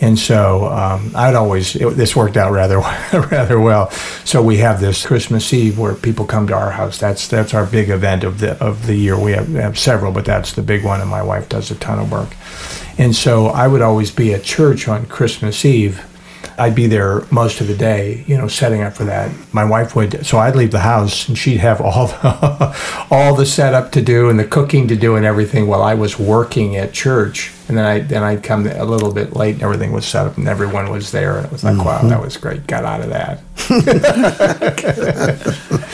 and 0.00 0.18
so 0.18 0.66
um, 0.66 1.12
I'd 1.14 1.36
always 1.36 1.76
it, 1.76 1.96
this 1.96 2.16
worked 2.16 2.36
out 2.36 2.52
rather 2.52 2.78
rather 3.30 3.60
well. 3.60 3.90
So 4.24 4.42
we 4.42 4.56
have 4.58 4.80
this 4.80 5.06
Christmas 5.06 5.52
Eve 5.52 5.78
where 5.78 5.94
people 5.94 6.26
come 6.26 6.48
to 6.48 6.54
our 6.54 6.72
house. 6.72 6.98
That's 6.98 7.28
that's 7.28 7.54
our 7.54 7.64
big 7.64 7.88
event 7.88 8.24
of 8.24 8.40
the 8.40 8.60
of 8.62 8.86
the 8.86 8.96
year. 8.96 9.18
We 9.18 9.32
have, 9.32 9.48
we 9.48 9.60
have 9.60 9.78
several, 9.78 10.10
but 10.10 10.24
that's 10.24 10.52
the 10.54 10.62
big 10.62 10.84
one, 10.84 11.00
and 11.00 11.08
my 11.08 11.22
wife 11.22 11.48
does 11.48 11.70
a 11.70 11.76
ton 11.76 12.00
of 12.00 12.10
work. 12.10 12.34
And 12.98 13.14
so 13.14 13.46
I 13.46 13.68
would 13.68 13.80
always 13.80 14.10
be 14.10 14.34
at 14.34 14.42
church 14.42 14.88
on 14.88 15.06
Christmas 15.06 15.64
Eve 15.64 16.04
I'd 16.62 16.76
be 16.76 16.86
there 16.86 17.26
most 17.32 17.60
of 17.60 17.66
the 17.66 17.74
day, 17.74 18.22
you 18.28 18.38
know, 18.38 18.46
setting 18.46 18.82
up 18.82 18.92
for 18.92 19.02
that. 19.04 19.32
My 19.52 19.64
wife 19.64 19.96
would, 19.96 20.24
so 20.24 20.38
I'd 20.38 20.54
leave 20.54 20.70
the 20.70 20.78
house 20.78 21.26
and 21.26 21.36
she'd 21.36 21.56
have 21.56 21.80
all 21.80 22.06
the, 22.06 23.06
all 23.10 23.34
the 23.34 23.44
setup 23.44 23.90
to 23.92 24.00
do 24.00 24.28
and 24.28 24.38
the 24.38 24.44
cooking 24.44 24.86
to 24.86 24.94
do 24.94 25.16
and 25.16 25.26
everything 25.26 25.66
while 25.66 25.82
I 25.82 25.94
was 25.94 26.20
working 26.20 26.76
at 26.76 26.92
church. 26.92 27.52
And 27.66 27.76
then 27.76 27.84
I 27.84 27.98
then 27.98 28.22
I'd 28.22 28.44
come 28.44 28.68
a 28.68 28.84
little 28.84 29.12
bit 29.12 29.34
late 29.34 29.54
and 29.54 29.64
everything 29.64 29.90
was 29.90 30.06
set 30.06 30.26
up 30.26 30.36
and 30.36 30.46
everyone 30.46 30.88
was 30.90 31.10
there 31.10 31.36
and 31.36 31.46
it 31.46 31.50
was 31.50 31.64
like, 31.64 31.74
mm-hmm. 31.74 31.84
wow, 31.84 32.02
that 32.02 32.22
was 32.22 32.36
great. 32.36 32.68
Got 32.68 32.84
out 32.84 33.00
of 33.00 33.08
that. 33.10 33.40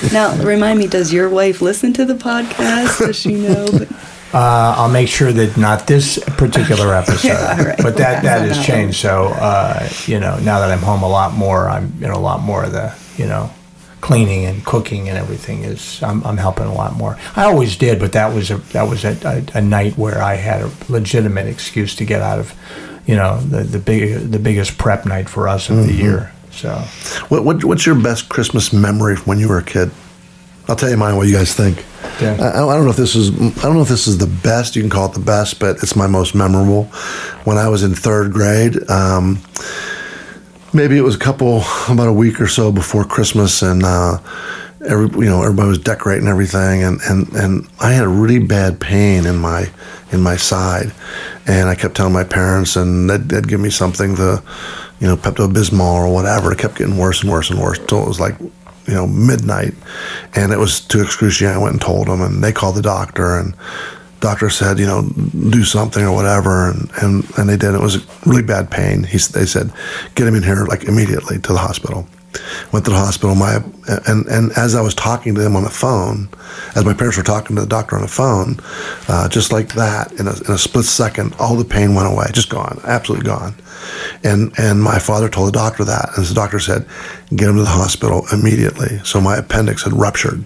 now, 0.12 0.37
remind 0.44 0.80
me, 0.80 0.87
does 0.87 1.14
your 1.14 1.30
wife 1.30 1.62
listen 1.62 1.94
to 1.94 2.04
the 2.04 2.14
podcast? 2.14 2.98
Does 2.98 3.16
she 3.16 3.34
know? 3.37 3.66
Uh, 4.32 4.75
I'll 4.76 4.90
make 4.90 5.08
sure 5.08 5.32
that 5.32 5.56
not 5.56 5.87
this 5.87 6.18
particular 6.37 6.94
episode, 7.02 7.64
right. 7.64 7.78
but 7.78 7.97
that 7.97 8.23
that 8.25 8.47
has 8.49 8.64
changed. 8.64 8.97
So 8.97 9.26
uh, 9.26 9.88
you 10.06 10.20
know, 10.20 10.38
now 10.40 10.61
that 10.61 10.70
I'm 10.70 10.80
home 10.80 11.02
a 11.02 11.08
lot 11.08 11.32
more, 11.32 11.68
I'm 11.68 11.92
in 12.02 12.11
a 12.11 12.18
lot 12.18 12.40
more 12.40 12.64
of 12.64 12.73
the 12.73 12.94
you 13.16 13.26
know 13.26 13.50
cleaning 14.00 14.44
and 14.44 14.64
cooking 14.64 15.08
and 15.08 15.18
everything 15.18 15.64
is 15.64 16.02
I'm, 16.02 16.23
I'm 16.25 16.37
helping 16.37 16.66
a 16.66 16.75
lot 16.75 16.94
more. 16.97 17.18
I 17.35 17.44
always 17.44 17.76
did, 17.76 17.99
but 17.99 18.12
that 18.12 18.35
was 18.35 18.50
a 18.50 18.58
that 18.73 18.88
was 18.88 19.04
a, 19.04 19.16
a, 19.25 19.58
a 19.58 19.61
night 19.61 19.97
where 19.97 20.23
I 20.23 20.35
had 20.35 20.62
a 20.62 20.70
legitimate 20.88 21.47
excuse 21.47 21.94
to 21.97 22.04
get 22.04 22.23
out 22.23 22.38
of 22.38 22.54
you 23.06 23.16
know 23.16 23.40
the 23.40 23.64
the 23.64 23.78
big 23.78 24.30
the 24.30 24.38
biggest 24.38 24.78
prep 24.78 25.06
night 25.06 25.28
for 25.28 25.49
us 25.49 25.68
of 25.68 25.76
mm-hmm. 25.76 25.87
the 25.87 25.94
year. 25.94 26.32
So, 26.50 26.75
what, 27.28 27.44
what 27.44 27.64
what's 27.64 27.87
your 27.87 27.94
best 27.94 28.28
Christmas 28.28 28.73
memory 28.73 29.16
from 29.16 29.26
when 29.26 29.38
you 29.38 29.49
were 29.49 29.58
a 29.58 29.64
kid? 29.64 29.90
I'll 30.68 30.76
tell 30.76 30.90
you 30.90 30.96
mine. 30.96 31.16
What 31.16 31.26
you 31.26 31.34
guys 31.34 31.54
think? 31.54 31.84
Yeah. 32.20 32.37
I, 32.40 32.62
I, 32.62 32.75
don't 32.75 32.84
know 32.84 32.90
if 32.90 32.96
this 32.96 33.14
is 33.16 33.30
I 33.30 33.62
don't 33.62 33.75
know 33.75 33.82
if 33.82 33.88
this 33.88 34.06
is 34.06 34.18
the 34.18 34.26
best. 34.26 34.76
You 34.76 34.82
can 34.82 34.90
call 34.90 35.06
it 35.06 35.14
the 35.14 35.20
best, 35.20 35.58
but 35.58 35.76
it's 35.82 35.96
my 35.96 36.06
most 36.06 36.34
memorable. 36.34 36.84
When 37.44 37.56
I 37.56 37.68
was 37.68 37.82
in 37.82 37.94
third 37.94 38.32
grade, 38.32 38.76
um, 38.90 39.40
maybe 40.74 40.96
it 40.96 41.02
was 41.02 41.14
a 41.14 41.18
couple 41.18 41.62
about 41.88 42.09
a 42.09 42.12
week 42.12 42.40
or 42.40 42.48
so 42.48 42.70
before 42.70 43.04
Christmas, 43.04 43.62
and 43.62 43.83
uh, 43.83 44.18
every 44.87 45.09
you 45.24 45.31
know 45.31 45.42
everybody 45.42 45.68
was 45.68 45.78
decorating 45.78 46.28
everything, 46.28 46.83
and, 46.83 47.00
and 47.02 47.28
and 47.35 47.68
I 47.81 47.92
had 47.92 48.04
a 48.04 48.09
really 48.09 48.38
bad 48.38 48.81
pain 48.81 49.26
in 49.26 49.37
my 49.37 49.70
in 50.12 50.20
my 50.20 50.37
side, 50.37 50.92
and 51.46 51.68
I 51.68 51.74
kept 51.74 51.96
telling 51.96 52.12
my 52.12 52.24
parents, 52.24 52.76
and 52.76 53.09
they'd, 53.09 53.28
they'd 53.28 53.48
give 53.48 53.61
me 53.61 53.70
something 53.70 54.16
to 54.16 54.42
you 55.00 55.07
know 55.07 55.16
Pepto 55.16 55.50
Bismol 55.50 55.94
or 55.94 56.12
whatever. 56.12 56.52
It 56.52 56.59
kept 56.59 56.76
getting 56.76 56.98
worse 56.98 57.22
and 57.22 57.31
worse 57.31 57.50
and 57.50 57.61
worse 57.61 57.78
until 57.78 58.02
it 58.02 58.09
was 58.09 58.20
like 58.20 58.37
you 58.88 58.94
know 58.94 59.07
midnight, 59.07 59.74
and 60.35 60.53
it 60.53 60.59
was 60.59 60.81
too 60.81 61.03
excruciating. 61.03 61.57
I 61.57 61.62
went 61.62 61.74
and 61.74 61.83
told 61.83 62.09
them, 62.09 62.20
and 62.22 62.42
they 62.42 62.53
called 62.53 62.74
the 62.74 62.83
doctor, 62.83 63.38
and 63.38 63.55
doctor 64.20 64.51
said, 64.51 64.79
you 64.79 64.87
know, 64.87 65.03
do 65.51 65.64
something 65.64 66.05
or 66.05 66.12
whatever, 66.12 66.70
and 66.70 66.90
and, 67.03 67.24
and 67.38 67.48
they 67.48 67.57
did. 67.57 67.74
It 67.74 67.81
was 67.81 68.05
really 68.27 68.42
bad 68.42 68.70
pain. 68.70 69.05
He 69.05 69.18
they 69.18 69.46
said, 69.46 69.72
get 70.14 70.27
him 70.27 70.35
in 70.35 70.42
here 70.42 70.64
like 70.64 70.85
immediately 70.85 71.38
to 71.38 71.53
the 71.53 71.59
hospital. 71.59 72.09
Went 72.72 72.85
to 72.85 72.90
the 72.90 72.96
hospital. 72.96 73.35
My 73.35 73.59
and 74.07 74.27
and 74.27 74.53
as 74.53 74.74
I 74.74 74.81
was 74.81 74.94
talking 74.94 75.35
to 75.35 75.40
them 75.40 75.57
on 75.57 75.64
the 75.64 75.70
phone, 75.70 76.29
as 76.74 76.85
my 76.85 76.94
parents 76.94 77.16
were 77.16 77.22
talking 77.22 77.57
to 77.57 77.62
the 77.62 77.68
doctor 77.68 77.96
on 77.96 78.03
the 78.03 78.09
phone, 78.09 78.61
uh, 79.09 79.29
just 79.29 79.53
like 79.53 79.74
that, 79.74 80.12
in 80.12 80.27
a, 80.27 80.33
in 80.33 80.53
a 80.53 80.59
split 80.59 80.85
second, 80.85 81.35
all 81.38 81.57
the 81.57 81.64
pain 81.64 81.94
went 81.94 82.11
away, 82.12 82.27
just 82.33 82.51
gone, 82.51 82.81
absolutely 82.85 83.27
gone. 83.27 83.55
And 84.24 84.52
and 84.58 84.82
my 84.82 84.98
father 84.98 85.28
told 85.28 85.48
the 85.48 85.52
doctor 85.52 85.84
that, 85.84 86.10
and 86.16 86.26
the 86.26 86.34
doctor 86.34 86.60
said, 86.60 86.86
"Get 87.34 87.48
him 87.48 87.56
to 87.56 87.62
the 87.62 87.68
hospital 87.68 88.26
immediately." 88.32 89.00
So 89.04 89.20
my 89.20 89.36
appendix 89.36 89.82
had 89.82 89.92
ruptured. 89.92 90.44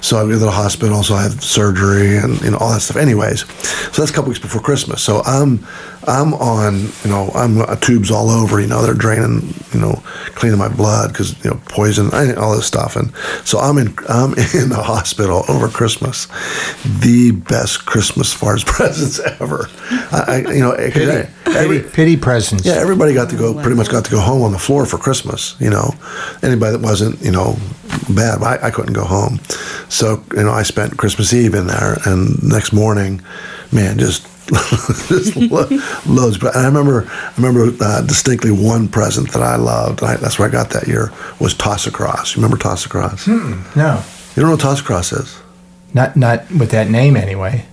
So 0.00 0.18
I 0.18 0.22
went 0.24 0.34
to 0.34 0.38
the 0.40 0.50
hospital. 0.50 1.02
So 1.02 1.14
I 1.14 1.22
had 1.24 1.42
surgery 1.42 2.16
and 2.16 2.40
you 2.42 2.50
know 2.50 2.58
all 2.58 2.72
that 2.72 2.80
stuff. 2.80 2.96
Anyways, 2.96 3.40
so 3.40 4.02
that's 4.02 4.10
a 4.10 4.14
couple 4.14 4.28
weeks 4.28 4.40
before 4.40 4.60
Christmas. 4.60 5.02
So 5.02 5.22
I'm 5.24 5.66
I'm 6.06 6.34
on 6.34 6.80
you 7.04 7.10
know 7.10 7.30
I'm 7.34 7.60
uh, 7.60 7.76
tubes 7.76 8.10
all 8.10 8.30
over. 8.30 8.60
You 8.60 8.66
know 8.66 8.82
they're 8.82 8.94
draining 8.94 9.54
you 9.72 9.80
know 9.80 10.02
cleaning 10.34 10.58
my 10.58 10.68
blood 10.68 11.12
because 11.12 11.42
you 11.44 11.50
know 11.50 11.60
poison 11.68 12.10
all 12.36 12.56
this 12.56 12.66
stuff. 12.66 12.96
And 12.96 13.14
so 13.44 13.58
I'm 13.58 13.78
in 13.78 13.94
I'm 14.08 14.30
in 14.54 14.68
the 14.68 14.82
hospital 14.82 15.44
over 15.48 15.68
Christmas. 15.68 16.26
The 16.84 17.32
best 17.32 17.86
Christmas 17.86 18.32
as 18.32 18.40
far 18.40 18.54
as 18.54 18.64
presents 18.66 19.20
ever. 19.40 19.68
I, 19.90 20.44
I 20.46 20.52
you 20.52 20.60
know 20.60 20.74
pity, 20.76 21.28
every, 21.46 21.80
pity 21.80 22.16
presents. 22.16 22.51
Yeah, 22.64 22.74
everybody 22.74 23.14
got 23.14 23.30
to 23.30 23.36
go. 23.36 23.54
Pretty 23.54 23.76
much 23.76 23.88
got 23.88 24.04
to 24.04 24.10
go 24.10 24.20
home 24.20 24.42
on 24.42 24.52
the 24.52 24.58
floor 24.58 24.86
for 24.86 24.98
Christmas. 24.98 25.56
You 25.60 25.70
know, 25.70 25.94
anybody 26.42 26.76
that 26.76 26.82
wasn't 26.82 27.20
you 27.22 27.32
know 27.32 27.56
bad, 28.14 28.42
I, 28.42 28.66
I 28.66 28.70
couldn't 28.70 28.92
go 28.94 29.04
home. 29.04 29.38
So 29.88 30.22
you 30.34 30.42
know, 30.42 30.52
I 30.52 30.62
spent 30.62 30.96
Christmas 30.96 31.32
Eve 31.32 31.54
in 31.54 31.66
there, 31.66 31.96
and 32.06 32.42
next 32.42 32.72
morning, 32.72 33.22
man, 33.72 33.98
just 33.98 34.26
just 35.08 35.36
loads. 36.06 36.38
But 36.38 36.56
I 36.56 36.66
remember, 36.66 37.06
I 37.08 37.32
remember 37.36 37.72
uh, 37.82 38.02
distinctly 38.02 38.50
one 38.50 38.88
present 38.88 39.32
that 39.32 39.42
I 39.42 39.56
loved. 39.56 40.02
I, 40.02 40.16
that's 40.16 40.38
where 40.38 40.48
I 40.48 40.50
got 40.50 40.70
that 40.70 40.86
year 40.86 41.12
was 41.40 41.54
toss 41.54 41.86
across. 41.86 42.34
You 42.34 42.42
remember 42.42 42.60
toss 42.60 42.84
across? 42.84 43.24
Hmm, 43.24 43.62
no. 43.76 44.02
You 44.34 44.42
don't 44.42 44.46
know 44.46 44.50
what 44.52 44.60
toss 44.60 44.80
across 44.80 45.12
is? 45.12 45.40
Not, 45.94 46.16
not 46.16 46.50
with 46.50 46.70
that 46.70 46.88
name 46.88 47.16
anyway. 47.16 47.66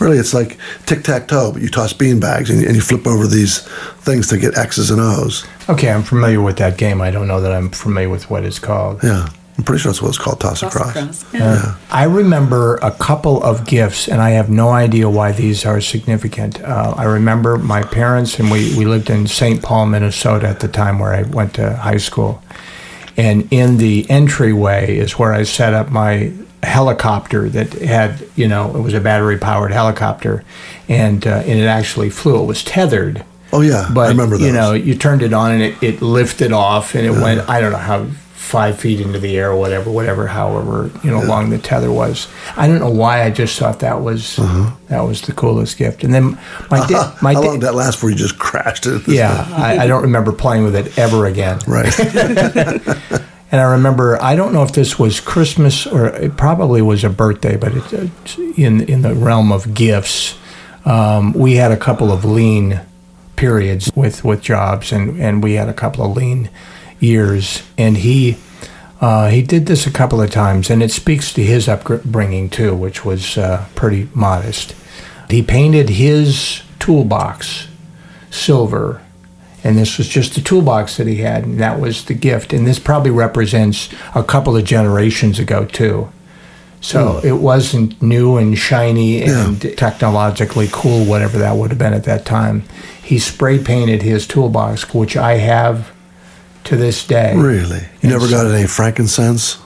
Really, 0.00 0.18
it's 0.18 0.34
like 0.34 0.58
tic 0.86 1.04
tac 1.04 1.28
toe, 1.28 1.52
but 1.52 1.62
you 1.62 1.68
toss 1.68 1.92
bean 1.92 2.20
bags 2.20 2.50
and, 2.50 2.64
and 2.64 2.74
you 2.74 2.82
flip 2.82 3.06
over 3.06 3.26
these 3.26 3.60
things 4.00 4.28
to 4.28 4.38
get 4.38 4.56
X's 4.56 4.90
and 4.90 5.00
O's. 5.00 5.46
Okay, 5.68 5.90
I'm 5.90 6.02
familiar 6.02 6.40
with 6.40 6.58
that 6.58 6.76
game. 6.78 7.00
I 7.00 7.10
don't 7.10 7.28
know 7.28 7.40
that 7.40 7.52
I'm 7.52 7.70
familiar 7.70 8.08
with 8.08 8.30
what 8.30 8.44
it's 8.44 8.58
called. 8.58 9.02
Yeah. 9.02 9.28
I'm 9.58 9.64
pretty 9.64 9.82
sure 9.82 9.92
that's 9.92 10.00
what 10.00 10.08
it's 10.08 10.18
called, 10.18 10.40
toss, 10.40 10.60
toss 10.60 10.74
across. 10.74 10.90
across. 10.90 11.34
Yeah. 11.34 11.40
yeah. 11.40 11.76
I 11.90 12.04
remember 12.04 12.76
a 12.76 12.90
couple 12.90 13.42
of 13.44 13.66
gifts, 13.66 14.08
and 14.08 14.20
I 14.20 14.30
have 14.30 14.48
no 14.48 14.70
idea 14.70 15.10
why 15.10 15.32
these 15.32 15.66
are 15.66 15.80
significant. 15.80 16.62
Uh, 16.62 16.94
I 16.96 17.04
remember 17.04 17.58
my 17.58 17.82
parents, 17.82 18.38
and 18.38 18.50
we, 18.50 18.76
we 18.76 18.86
lived 18.86 19.10
in 19.10 19.26
St. 19.26 19.62
Paul, 19.62 19.86
Minnesota 19.86 20.48
at 20.48 20.60
the 20.60 20.68
time 20.68 20.98
where 20.98 21.12
I 21.12 21.22
went 21.22 21.54
to 21.54 21.76
high 21.76 21.98
school. 21.98 22.42
And 23.16 23.46
in 23.52 23.76
the 23.76 24.08
entryway 24.10 24.96
is 24.96 25.18
where 25.18 25.34
I 25.34 25.42
set 25.42 25.74
up 25.74 25.90
my 25.90 26.32
helicopter 26.62 27.48
that 27.48 27.72
had, 27.74 28.26
you 28.36 28.48
know, 28.48 28.74
it 28.76 28.80
was 28.80 28.94
a 28.94 29.00
battery 29.00 29.38
powered 29.38 29.72
helicopter, 29.72 30.44
and, 30.88 31.26
uh, 31.26 31.42
and 31.44 31.58
it 31.58 31.66
actually 31.66 32.10
flew. 32.10 32.42
It 32.42 32.46
was 32.46 32.62
tethered. 32.62 33.24
Oh, 33.52 33.60
yeah. 33.60 33.90
But, 33.92 34.06
I 34.06 34.08
remember 34.08 34.38
that. 34.38 34.46
You 34.46 34.52
know, 34.52 34.72
you 34.72 34.94
turned 34.94 35.22
it 35.22 35.32
on 35.32 35.52
and 35.52 35.62
it, 35.62 35.82
it 35.82 36.02
lifted 36.02 36.52
off, 36.52 36.94
and 36.94 37.06
it 37.06 37.12
yeah. 37.12 37.22
went, 37.22 37.48
I 37.48 37.60
don't 37.60 37.72
know 37.72 37.78
how 37.78 38.06
five 38.42 38.78
feet 38.78 39.00
into 39.00 39.18
the 39.18 39.38
air 39.38 39.52
or 39.52 39.56
whatever, 39.56 39.90
whatever, 39.90 40.26
however 40.26 40.90
you 41.02 41.10
know 41.10 41.22
yeah. 41.22 41.28
long 41.28 41.48
the 41.48 41.58
tether 41.58 41.90
was. 41.90 42.28
I 42.54 42.66
don't 42.66 42.80
know 42.80 42.90
why 42.90 43.22
I 43.22 43.30
just 43.30 43.58
thought 43.58 43.80
that 43.80 44.02
was 44.02 44.38
uh-huh. 44.38 44.76
that 44.88 45.00
was 45.00 45.22
the 45.22 45.32
coolest 45.32 45.78
gift. 45.78 46.04
And 46.04 46.12
then 46.12 46.38
my 46.70 46.86
da- 46.86 46.98
uh-huh. 46.98 47.18
my 47.22 47.32
how 47.32 47.40
da- 47.40 47.46
long 47.46 47.60
did 47.60 47.66
that 47.66 47.74
last 47.74 47.96
before 47.96 48.10
you 48.10 48.16
just 48.16 48.38
crashed 48.38 48.84
it? 48.84 49.08
Yeah, 49.08 49.46
I, 49.52 49.78
I, 49.78 49.86
don't 49.86 50.02
remember 50.02 50.32
playing 50.32 50.64
with 50.64 50.76
it 50.76 50.98
ever 50.98 51.24
again. 51.24 51.60
Right. 51.66 51.94
and 53.52 53.60
I 53.60 53.64
remember 53.72 54.20
I 54.20 54.34
don't 54.34 54.54
know 54.54 54.62
if 54.62 54.72
this 54.72 54.98
was 54.98 55.20
Christmas 55.20 55.86
or 55.86 56.06
it 56.06 56.36
probably 56.38 56.80
was 56.80 57.04
a 57.04 57.10
birthday, 57.10 57.56
but 57.56 57.74
it, 57.74 58.38
in 58.58 58.80
in 58.88 59.02
the 59.02 59.14
realm 59.14 59.52
of 59.52 59.74
gifts, 59.74 60.36
um, 60.86 61.34
we 61.34 61.56
had 61.56 61.70
a 61.70 61.76
couple 61.76 62.10
of 62.10 62.24
lean 62.24 62.80
periods 63.36 63.92
with 63.94 64.24
with 64.24 64.40
jobs, 64.40 64.90
and 64.90 65.20
and 65.20 65.42
we 65.42 65.52
had 65.52 65.68
a 65.68 65.74
couple 65.74 66.04
of 66.04 66.16
lean 66.16 66.50
years, 66.98 67.62
and 67.78 67.98
he. 67.98 68.38
Uh, 69.00 69.30
he 69.30 69.42
did 69.42 69.66
this 69.66 69.84
a 69.84 69.90
couple 69.90 70.22
of 70.22 70.30
times, 70.30 70.70
and 70.70 70.80
it 70.80 70.92
speaks 70.92 71.32
to 71.32 71.42
his 71.42 71.66
upbringing 71.66 72.48
too, 72.48 72.72
which 72.72 73.04
was 73.04 73.36
uh, 73.36 73.66
pretty 73.74 74.08
modest. 74.14 74.76
He 75.28 75.42
painted 75.42 75.88
his 75.88 76.62
toolbox 76.78 77.66
silver, 78.30 79.02
and 79.64 79.78
this 79.78 79.98
was 79.98 80.08
just 80.08 80.34
the 80.34 80.40
toolbox 80.40 80.96
that 80.96 81.06
he 81.06 81.16
had, 81.16 81.44
and 81.44 81.58
that 81.60 81.78
was 81.80 82.04
the 82.04 82.14
gift. 82.14 82.52
And 82.52 82.66
this 82.66 82.78
probably 82.78 83.10
represents 83.10 83.88
a 84.14 84.22
couple 84.24 84.56
of 84.56 84.64
generations 84.64 85.38
ago 85.38 85.64
too. 85.64 86.10
So 86.80 87.20
Hmm. 87.20 87.26
it 87.26 87.36
wasn't 87.38 88.02
new 88.02 88.36
and 88.38 88.58
shiny 88.58 89.22
and 89.22 89.60
technologically 89.78 90.68
cool, 90.72 91.04
whatever 91.04 91.38
that 91.38 91.56
would 91.56 91.70
have 91.70 91.78
been 91.78 91.94
at 91.94 92.04
that 92.04 92.24
time. 92.24 92.64
He 93.02 93.18
spray 93.20 93.58
painted 93.58 94.02
his 94.02 94.26
toolbox, 94.26 94.92
which 94.92 95.16
I 95.16 95.36
have 95.36 95.90
to 96.64 96.76
this 96.76 97.04
day. 97.06 97.34
Really? 97.36 97.84
You 98.00 98.08
never 98.10 98.28
got 98.28 98.46
any 98.46 98.66
frankincense 98.66 99.58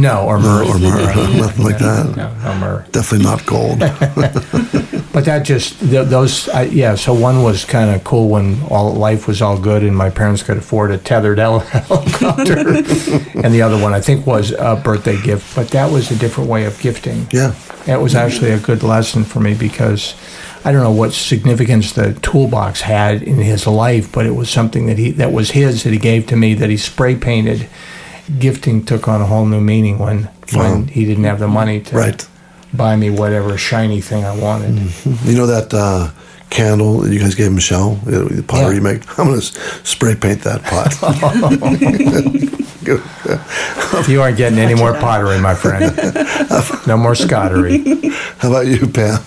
No, 0.00 0.26
or 0.26 0.38
myrrh. 0.38 0.64
or 0.64 0.78
myrrh, 0.86 1.14
nothing 1.36 1.64
like 1.64 1.78
that. 1.78 2.16
No, 2.16 2.34
no 2.42 2.54
myrrh. 2.58 2.86
Definitely 2.92 3.26
not 3.26 3.44
gold. 3.46 3.80
But 5.12 5.24
that 5.24 5.42
just 5.42 5.80
th- 5.80 6.06
those 6.06 6.48
uh, 6.48 6.68
yeah. 6.70 6.94
So 6.94 7.12
one 7.12 7.42
was 7.42 7.64
kind 7.64 7.90
of 7.92 8.04
cool 8.04 8.28
when 8.28 8.62
all 8.70 8.92
life 8.94 9.26
was 9.26 9.42
all 9.42 9.58
good 9.58 9.82
and 9.82 9.96
my 9.96 10.08
parents 10.08 10.44
could 10.44 10.56
afford 10.56 10.92
a 10.92 10.98
tethered 10.98 11.38
hel- 11.38 11.58
helicopter, 11.88 12.68
and 13.42 13.52
the 13.52 13.60
other 13.60 13.76
one 13.82 13.92
I 13.92 14.00
think 14.00 14.24
was 14.24 14.52
a 14.52 14.76
birthday 14.76 15.20
gift. 15.20 15.56
But 15.56 15.70
that 15.70 15.90
was 15.90 16.12
a 16.12 16.16
different 16.16 16.48
way 16.48 16.64
of 16.64 16.78
gifting. 16.78 17.26
Yeah. 17.32 17.54
It 17.88 18.00
was 18.00 18.14
actually 18.14 18.52
a 18.52 18.58
good 18.60 18.84
lesson 18.84 19.24
for 19.24 19.40
me 19.40 19.54
because 19.54 20.14
I 20.64 20.70
don't 20.70 20.84
know 20.84 20.92
what 20.92 21.12
significance 21.12 21.92
the 21.92 22.12
toolbox 22.22 22.82
had 22.82 23.20
in 23.24 23.38
his 23.38 23.66
life, 23.66 24.12
but 24.12 24.26
it 24.26 24.36
was 24.36 24.48
something 24.48 24.86
that 24.86 24.96
he 24.98 25.10
that 25.12 25.32
was 25.32 25.50
his 25.50 25.82
that 25.82 25.92
he 25.92 25.98
gave 25.98 26.28
to 26.28 26.36
me 26.36 26.54
that 26.54 26.70
he 26.70 26.76
spray 26.76 27.16
painted. 27.16 27.68
Gifting 28.38 28.84
took 28.84 29.08
on 29.08 29.20
a 29.20 29.26
whole 29.26 29.46
new 29.46 29.60
meaning 29.60 29.98
when 29.98 30.28
when 30.52 30.86
he 30.88 31.04
didn't 31.04 31.24
have 31.24 31.38
the 31.38 31.48
money 31.48 31.80
to 31.80 31.96
Right. 31.96 32.26
buy 32.74 32.96
me 32.96 33.10
whatever 33.10 33.56
shiny 33.58 34.00
thing 34.00 34.24
I 34.24 34.36
wanted. 34.36 34.78
You 35.24 35.36
know 35.36 35.46
that 35.46 35.72
uh, 35.74 36.10
candle 36.50 36.98
that 37.00 37.12
you 37.12 37.18
guys 37.20 37.34
gave 37.34 37.52
Michelle, 37.52 37.94
the 38.04 38.44
pottery 38.46 38.70
Yeah. 38.70 38.74
you 38.76 38.80
make? 38.82 39.18
I'm 39.18 39.26
going 39.28 39.40
to 39.40 39.46
spray 39.84 40.14
paint 40.14 40.42
that 40.42 40.62
pot. 40.64 40.90
Good. 42.84 43.02
You 44.08 44.22
aren't 44.22 44.36
getting 44.36 44.58
any 44.58 44.74
more 44.74 44.94
pottery, 44.94 45.38
my 45.40 45.54
friend. 45.54 45.94
No 46.86 46.96
more 46.96 47.14
scottery. 47.14 47.78
How 48.38 48.48
about 48.50 48.66
you, 48.66 48.86
Pam? 48.86 49.20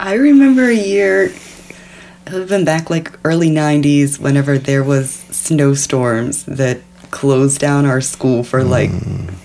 I 0.00 0.14
remember 0.14 0.64
a 0.64 0.74
year, 0.74 1.24
it 1.24 2.32
would 2.32 2.40
have 2.40 2.48
been 2.48 2.64
back 2.64 2.88
like 2.90 3.12
early 3.24 3.50
90s, 3.50 4.18
whenever 4.18 4.58
there 4.58 4.82
was 4.82 5.10
snowstorms 5.30 6.44
that 6.44 6.80
closed 7.10 7.60
down 7.60 7.86
our 7.86 8.00
school 8.00 8.42
for 8.44 8.62
like 8.62 8.90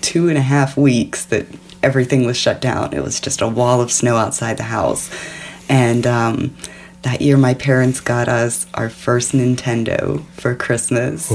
two 0.00 0.28
and 0.28 0.38
a 0.38 0.42
half 0.42 0.76
weeks, 0.76 1.24
that 1.26 1.46
everything 1.82 2.26
was 2.26 2.36
shut 2.36 2.60
down. 2.60 2.92
It 2.92 3.02
was 3.02 3.20
just 3.20 3.40
a 3.40 3.48
wall 3.48 3.80
of 3.80 3.92
snow 3.92 4.16
outside 4.16 4.56
the 4.56 4.64
house. 4.64 5.10
And 5.68 6.06
um, 6.06 6.56
that 7.02 7.20
year, 7.20 7.36
my 7.36 7.54
parents 7.54 8.00
got 8.00 8.28
us 8.28 8.66
our 8.74 8.88
first 8.88 9.32
Nintendo 9.32 10.24
for 10.32 10.54
Christmas. 10.54 11.30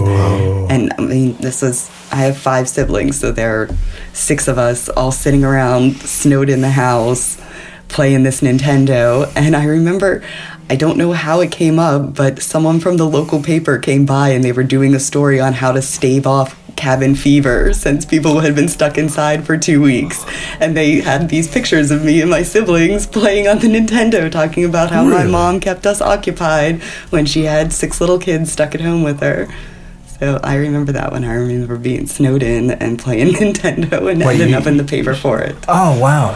And 0.69 0.93
I 0.97 1.01
mean, 1.01 1.37
this 1.37 1.61
was, 1.61 1.89
I 2.11 2.23
have 2.23 2.37
five 2.37 2.67
siblings, 2.67 3.19
so 3.19 3.31
there 3.31 3.61
are 3.61 3.69
six 4.13 4.47
of 4.47 4.57
us 4.57 4.89
all 4.89 5.11
sitting 5.11 5.43
around, 5.45 5.97
snowed 6.01 6.49
in 6.49 6.61
the 6.61 6.71
house, 6.71 7.39
playing 7.87 8.23
this 8.23 8.41
Nintendo. 8.41 9.31
And 9.35 9.55
I 9.55 9.65
remember, 9.65 10.23
I 10.71 10.75
don't 10.77 10.95
know 10.97 11.11
how 11.11 11.41
it 11.41 11.51
came 11.51 11.79
up, 11.79 12.15
but 12.15 12.41
someone 12.41 12.79
from 12.79 12.95
the 12.95 13.03
local 13.05 13.43
paper 13.43 13.77
came 13.77 14.05
by 14.05 14.29
and 14.29 14.41
they 14.41 14.53
were 14.53 14.63
doing 14.63 14.95
a 14.95 15.01
story 15.01 15.37
on 15.37 15.51
how 15.51 15.73
to 15.73 15.81
stave 15.81 16.25
off 16.25 16.57
cabin 16.77 17.13
fever 17.13 17.73
since 17.73 18.05
people 18.05 18.39
had 18.39 18.55
been 18.55 18.69
stuck 18.69 18.97
inside 18.97 19.45
for 19.45 19.57
two 19.57 19.81
weeks. 19.81 20.25
And 20.61 20.77
they 20.77 21.01
had 21.01 21.27
these 21.27 21.49
pictures 21.51 21.91
of 21.91 22.05
me 22.05 22.21
and 22.21 22.29
my 22.29 22.43
siblings 22.43 23.05
playing 23.05 23.49
on 23.49 23.59
the 23.59 23.67
Nintendo, 23.67 24.31
talking 24.31 24.63
about 24.63 24.91
how 24.91 25.03
my 25.03 25.25
mom 25.25 25.59
kept 25.59 25.85
us 25.85 25.99
occupied 25.99 26.81
when 27.09 27.25
she 27.25 27.43
had 27.43 27.73
six 27.73 27.99
little 27.99 28.17
kids 28.17 28.53
stuck 28.53 28.73
at 28.73 28.79
home 28.79 29.03
with 29.03 29.19
her. 29.19 29.49
So 30.21 30.39
I 30.41 30.55
remember 30.55 30.93
that 30.93 31.11
one. 31.11 31.25
I 31.25 31.33
remember 31.33 31.75
being 31.77 32.07
snowed 32.07 32.43
in 32.43 32.71
and 32.71 32.97
playing 32.97 33.33
Nintendo 33.33 34.09
and 34.09 34.21
Wait, 34.23 34.35
ending 34.35 34.49
you- 34.51 34.57
up 34.57 34.67
in 34.67 34.77
the 34.77 34.85
paper 34.85 35.15
for 35.15 35.41
it. 35.41 35.57
Oh 35.67 35.99
wow! 35.99 36.35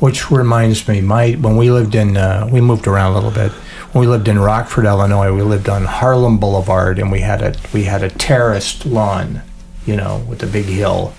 Which 0.00 0.30
reminds 0.30 0.86
me, 0.86 1.00
my 1.00 1.32
when 1.32 1.56
we 1.56 1.70
lived 1.70 1.94
in, 1.94 2.18
uh, 2.18 2.46
we 2.52 2.60
moved 2.60 2.86
around 2.86 3.12
a 3.12 3.14
little 3.14 3.30
bit. 3.30 3.52
When 3.92 4.02
we 4.02 4.06
lived 4.06 4.28
in 4.28 4.38
Rockford, 4.38 4.84
Illinois, 4.84 5.34
we 5.34 5.42
lived 5.42 5.68
on 5.68 5.84
Harlem 5.84 6.38
Boulevard, 6.38 7.00
and 7.00 7.10
we 7.10 7.20
had 7.20 7.42
a 7.42 7.54
we 7.72 7.84
had 7.84 8.04
a 8.04 8.08
terraced 8.08 8.86
lawn, 8.86 9.42
you 9.84 9.96
know, 9.96 10.24
with 10.28 10.42
a 10.44 10.46
big 10.46 10.66
hill. 10.66 11.12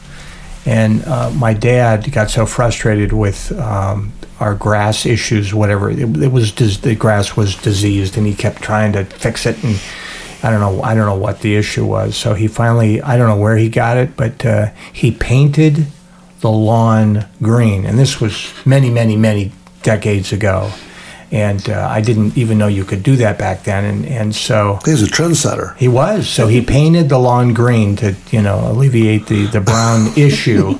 And 0.65 1.03
uh, 1.05 1.31
my 1.31 1.53
dad 1.53 2.09
got 2.11 2.29
so 2.29 2.45
frustrated 2.45 3.11
with 3.11 3.51
um, 3.59 4.13
our 4.39 4.55
grass 4.55 5.05
issues, 5.05 5.53
whatever 5.53 5.89
it, 5.89 5.99
it 5.99 6.31
was, 6.31 6.51
dis- 6.51 6.77
the 6.77 6.95
grass 6.95 7.35
was 7.35 7.55
diseased, 7.55 8.17
and 8.17 8.25
he 8.25 8.33
kept 8.33 8.61
trying 8.61 8.93
to 8.93 9.03
fix 9.05 9.45
it. 9.45 9.61
And 9.63 9.79
I 10.43 10.49
don't 10.49 10.59
know, 10.59 10.81
I 10.81 10.95
don't 10.95 11.07
know 11.07 11.17
what 11.17 11.41
the 11.41 11.55
issue 11.55 11.85
was. 11.85 12.15
So 12.15 12.35
he 12.35 12.47
finally, 12.47 13.01
I 13.01 13.17
don't 13.17 13.27
know 13.27 13.37
where 13.41 13.57
he 13.57 13.69
got 13.69 13.97
it, 13.97 14.15
but 14.15 14.45
uh, 14.45 14.71
he 14.93 15.11
painted 15.11 15.87
the 16.39 16.51
lawn 16.51 17.27
green, 17.41 17.85
and 17.85 17.99
this 17.99 18.21
was 18.21 18.53
many, 18.65 18.89
many, 18.89 19.17
many 19.17 19.51
decades 19.83 20.31
ago. 20.31 20.71
And 21.31 21.69
uh, 21.69 21.87
I 21.89 22.01
didn't 22.01 22.37
even 22.37 22.57
know 22.57 22.67
you 22.67 22.83
could 22.83 23.03
do 23.03 23.15
that 23.17 23.37
back 23.39 23.63
then. 23.63 23.85
And, 23.85 24.05
and 24.05 24.35
so 24.35 24.79
He's 24.83 25.01
a 25.01 25.05
trendsetter. 25.05 25.77
he 25.77 25.87
was. 25.87 26.27
So 26.27 26.47
he 26.47 26.61
painted 26.61 27.07
the 27.07 27.17
lawn 27.17 27.53
green 27.53 27.95
to, 27.97 28.15
you 28.31 28.41
know, 28.41 28.69
alleviate 28.69 29.27
the, 29.27 29.45
the 29.47 29.61
brown 29.61 30.11
issue. 30.17 30.75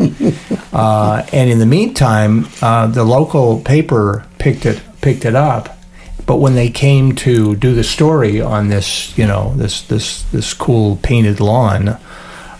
Uh, 0.73 1.25
and 1.31 1.49
in 1.49 1.59
the 1.59 1.65
meantime, 1.65 2.47
uh, 2.61 2.87
the 2.87 3.03
local 3.05 3.61
paper 3.61 4.25
picked 4.39 4.65
it 4.65 4.81
picked 4.99 5.23
it 5.25 5.35
up. 5.35 5.77
But 6.25 6.37
when 6.37 6.55
they 6.55 6.69
came 6.69 7.15
to 7.15 7.55
do 7.55 7.73
the 7.73 7.83
story 7.83 8.39
on 8.41 8.67
this, 8.67 9.17
you 9.17 9.25
know, 9.27 9.53
this 9.55 9.81
this 9.83 10.23
this 10.31 10.53
cool 10.53 10.97
painted 11.01 11.39
lawn, 11.39 11.97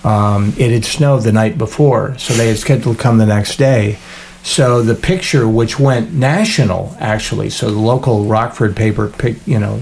um, 0.03 0.53
it 0.57 0.71
had 0.71 0.83
snowed 0.85 1.23
the 1.23 1.31
night 1.31 1.57
before, 1.57 2.17
so 2.17 2.33
they 2.33 2.47
had 2.47 2.57
scheduled 2.57 2.97
to 2.97 3.01
come 3.03 3.17
the 3.17 3.25
next 3.25 3.57
day. 3.57 3.97
So 4.43 4.81
the 4.81 4.95
picture, 4.95 5.47
which 5.47 5.79
went 5.79 6.13
national, 6.13 6.95
actually, 6.99 7.49
so 7.49 7.69
the 7.69 7.79
local 7.79 8.25
Rockford 8.25 8.75
paper 8.75 9.07
picked, 9.07 9.47
you 9.47 9.59
know, 9.59 9.81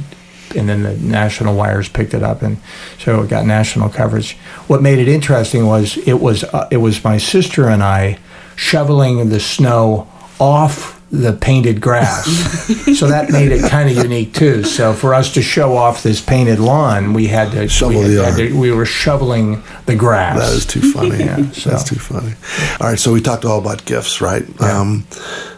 and 0.56 0.68
then 0.68 0.84
the 0.84 0.98
national 0.98 1.56
wires 1.56 1.88
picked 1.88 2.14
it 2.14 2.24
up, 2.24 2.42
and 2.42 2.58
so 2.98 3.22
it 3.22 3.30
got 3.30 3.46
national 3.46 3.90
coverage. 3.90 4.34
What 4.68 4.82
made 4.82 5.00
it 5.00 5.08
interesting 5.08 5.66
was 5.66 5.98
it 5.98 6.20
was 6.20 6.44
uh, 6.44 6.68
it 6.72 6.78
was 6.78 7.04
my 7.04 7.18
sister 7.18 7.70
and 7.70 7.84
I 7.84 8.18
shoveling 8.56 9.30
the 9.30 9.40
snow 9.40 10.08
off 10.40 10.99
the 11.12 11.34
painted 11.34 11.82
grass, 11.82 12.26
so 13.00 13.08
that 13.08 13.32
made 13.32 13.52
it 13.52 13.68
kind 13.70 13.90
of 13.90 13.98
unique 13.98 14.34
too. 14.34 14.64
So 14.64 14.94
for 14.94 15.14
us 15.16 15.34
to 15.34 15.42
show 15.42 15.76
off 15.76 16.04
this 16.04 16.22
painted 16.22 16.60
lawn, 16.60 17.14
we 17.14 17.26
had 17.28 17.52
to 17.54 17.68
Shovel 17.68 18.02
we, 18.04 18.08
the 18.14 18.24
had 18.26 18.38
to- 18.38 18.54
we 18.60 18.72
were 18.72 18.86
shoveling 18.86 19.64
the 19.88 19.96
grass. 19.96 20.38
That 20.40 20.56
is 20.56 20.66
too 20.66 20.92
funny. 20.92 21.18
Yeah, 21.26 21.50
so- 21.52 21.72
That's 21.72 21.84
too 21.84 21.96
funny. 22.00 22.34
All 22.80 22.88
right, 22.88 23.00
so 23.00 23.12
we 23.12 23.22
talked 23.22 23.44
all 23.44 23.58
about 23.60 23.86
gifts, 23.86 24.22
right? 24.22 24.44
Um, 24.62 25.06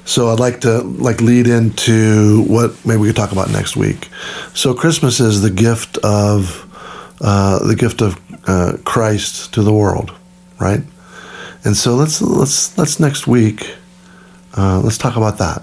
so 0.06 0.30
I'd 0.30 0.40
like 0.40 0.62
to 0.62 0.80
like 0.82 1.20
lead 1.22 1.48
into 1.48 2.44
what 2.46 2.74
maybe 2.86 3.02
we 3.02 3.08
could 3.10 3.16
talk 3.18 3.32
about 3.34 3.50
next 3.52 3.76
week. 3.76 4.08
So 4.54 4.74
Christmas 4.74 5.20
is 5.20 5.42
the 5.42 5.52
gift 5.52 5.98
of 6.00 6.66
uh, 7.20 7.60
the 7.68 7.76
gift 7.76 8.02
of 8.02 8.18
uh, 8.48 8.78
Christ 8.86 9.54
to 9.54 9.64
the 9.64 9.74
world, 9.74 10.12
right? 10.60 10.82
And 11.66 11.76
so 11.78 11.96
let's 11.96 12.22
let's 12.22 12.76
let's 12.78 13.00
next 13.00 13.28
week 13.28 13.76
uh, 14.58 14.82
let's 14.84 14.98
talk 14.98 15.16
about 15.16 15.38
that. 15.38 15.62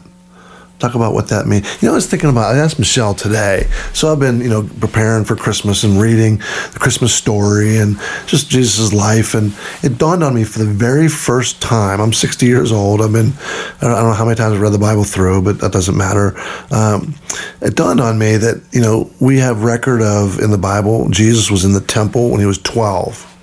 Talk 0.79 0.95
about 0.95 1.13
what 1.13 1.29
that 1.29 1.47
means. 1.47 1.67
You 1.83 1.89
know, 1.89 1.93
I 1.93 1.97
was 1.97 2.07
thinking 2.07 2.31
about. 2.31 2.55
I 2.55 2.59
asked 2.59 2.79
Michelle 2.79 3.13
today. 3.13 3.67
So 3.95 4.13
I've 4.13 4.21
been, 4.21 4.41
you 4.41 4.49
know, 4.49 4.69
preparing 4.79 5.25
for 5.25 5.35
Christmas 5.35 5.83
and 5.83 6.01
reading 6.01 6.37
the 6.37 6.79
Christmas 6.79 7.13
story 7.13 7.79
and 7.79 7.99
just 8.27 8.49
Jesus' 8.49 8.93
life. 8.93 9.35
And 9.35 9.53
it 9.83 9.99
dawned 9.99 10.23
on 10.23 10.37
me 10.37 10.45
for 10.45 10.61
the 10.61 10.67
very 10.67 11.09
first 11.09 11.61
time. 11.61 12.01
I'm 12.01 12.13
60 12.13 12.47
years 12.47 12.71
old. 12.71 13.03
I've 13.03 13.13
been. 13.13 13.33
I 13.83 13.89
don't, 13.89 14.05
know 14.05 14.13
how 14.13 14.25
many 14.25 14.37
times 14.37 14.55
I've 14.55 14.61
read 14.61 14.73
the 14.73 14.79
Bible 14.79 15.03
through, 15.03 15.43
but 15.43 15.59
that 15.61 15.73
doesn't 15.73 15.97
matter. 15.97 16.39
Um, 16.71 17.17
it 17.61 17.75
dawned 17.75 18.01
on 18.01 18.17
me 18.17 18.37
that 18.37 18.63
you 18.71 18.81
know 18.81 19.11
we 19.21 19.39
have 19.39 19.65
record 19.65 20.01
of 20.01 20.39
in 20.39 20.53
the 20.53 20.59
Bible 20.59 21.09
Jesus 21.09 21.51
was 21.51 21.65
in 21.65 21.73
the 21.73 21.81
temple 21.81 22.31
when 22.31 22.39
he 22.39 22.47
was 22.47 22.59
12. 22.59 23.38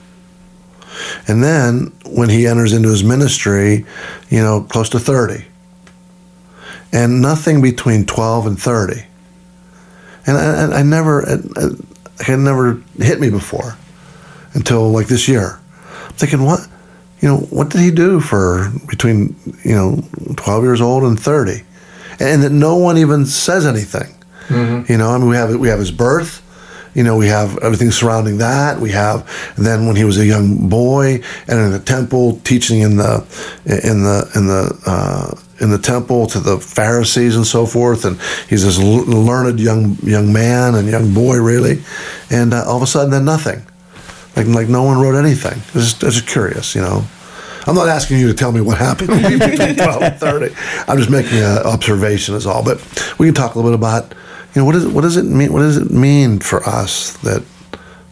And 1.27 1.43
then 1.43 1.91
when 2.05 2.29
he 2.29 2.47
enters 2.47 2.73
into 2.73 2.89
his 2.89 3.03
ministry, 3.03 3.85
you 4.29 4.41
know, 4.41 4.61
close 4.61 4.89
to 4.89 4.99
30. 4.99 5.45
And 6.91 7.21
nothing 7.21 7.61
between 7.61 8.05
12 8.05 8.47
and 8.47 8.59
30. 8.59 9.03
And 10.27 10.37
I, 10.37 10.79
I- 10.79 10.83
never, 10.83 11.21
it, 11.27 11.79
had 12.19 12.39
never 12.39 12.81
hit 12.97 13.19
me 13.19 13.29
before 13.29 13.77
until 14.53 14.89
like 14.91 15.07
this 15.07 15.27
year. 15.27 15.59
I'm 16.05 16.13
thinking, 16.13 16.43
what, 16.43 16.67
you 17.19 17.27
know, 17.27 17.37
what 17.37 17.69
did 17.69 17.81
he 17.81 17.91
do 17.91 18.19
for 18.19 18.71
between, 18.87 19.35
you 19.63 19.75
know, 19.75 20.03
12 20.37 20.63
years 20.63 20.81
old 20.81 21.03
and 21.03 21.19
30? 21.19 21.63
And 22.19 22.43
that 22.43 22.51
no 22.51 22.77
one 22.77 22.97
even 22.97 23.25
says 23.25 23.65
anything. 23.65 24.15
Mm-hmm. 24.47 24.91
You 24.91 24.97
know, 24.97 25.09
I 25.09 25.17
mean, 25.17 25.27
we 25.27 25.35
have 25.35 25.55
we 25.55 25.67
have 25.69 25.79
his 25.79 25.91
birth. 25.91 26.41
You 26.95 27.03
know, 27.03 27.15
we 27.17 27.27
have 27.27 27.57
everything 27.59 27.91
surrounding 27.91 28.39
that. 28.39 28.79
We 28.79 28.91
have 28.91 29.29
then 29.57 29.85
when 29.85 29.95
he 29.97 30.05
was 30.05 30.17
a 30.17 30.25
young 30.25 30.69
boy 30.69 31.21
and 31.47 31.59
in 31.59 31.71
the 31.71 31.79
temple 31.79 32.39
teaching 32.43 32.79
in 32.79 32.97
the 32.97 33.23
in 33.65 34.03
the 34.03 34.31
in 34.35 34.47
the 34.47 34.81
uh, 34.87 35.35
in 35.59 35.69
the 35.71 35.77
temple 35.77 36.27
to 36.27 36.39
the 36.39 36.57
Pharisees 36.57 37.35
and 37.35 37.45
so 37.45 37.65
forth, 37.65 38.05
and 38.05 38.19
he's 38.49 38.63
this 38.63 38.79
learned 38.79 39.59
young 39.59 39.97
young 40.03 40.31
man 40.31 40.75
and 40.75 40.87
young 40.87 41.13
boy 41.13 41.37
really, 41.37 41.83
and 42.29 42.53
uh, 42.53 42.63
all 42.65 42.77
of 42.77 42.81
a 42.81 42.87
sudden 42.87 43.11
then 43.11 43.25
nothing, 43.25 43.61
like 44.35 44.47
like 44.47 44.69
no 44.69 44.83
one 44.83 44.99
wrote 44.99 45.15
anything. 45.19 45.59
It's 45.73 45.91
just, 45.91 46.03
it's 46.03 46.15
just 46.15 46.27
curious, 46.27 46.75
you 46.75 46.81
know. 46.81 47.05
I'm 47.67 47.75
not 47.75 47.87
asking 47.87 48.19
you 48.19 48.27
to 48.27 48.33
tell 48.33 48.51
me 48.51 48.61
what 48.61 48.77
happened 48.77 49.07
between 49.39 49.75
12 49.75 50.01
and 50.01 50.15
30. 50.19 50.55
I'm 50.87 50.97
just 50.97 51.09
making 51.09 51.39
an 51.39 51.59
observation, 51.59 52.35
is 52.35 52.45
all. 52.45 52.63
But 52.63 52.79
we 53.17 53.27
can 53.27 53.33
talk 53.33 53.55
a 53.55 53.59
little 53.59 53.71
bit 53.71 53.79
about, 53.79 54.13
you 54.53 54.61
know, 54.61 54.65
what, 54.65 54.75
is, 54.75 54.87
what 54.87 55.01
does 55.01 55.17
it 55.17 55.25
mean? 55.25 55.51
What 55.51 55.59
does 55.59 55.77
it 55.77 55.91
mean 55.91 56.39
for 56.39 56.63
us 56.67 57.17
that 57.17 57.43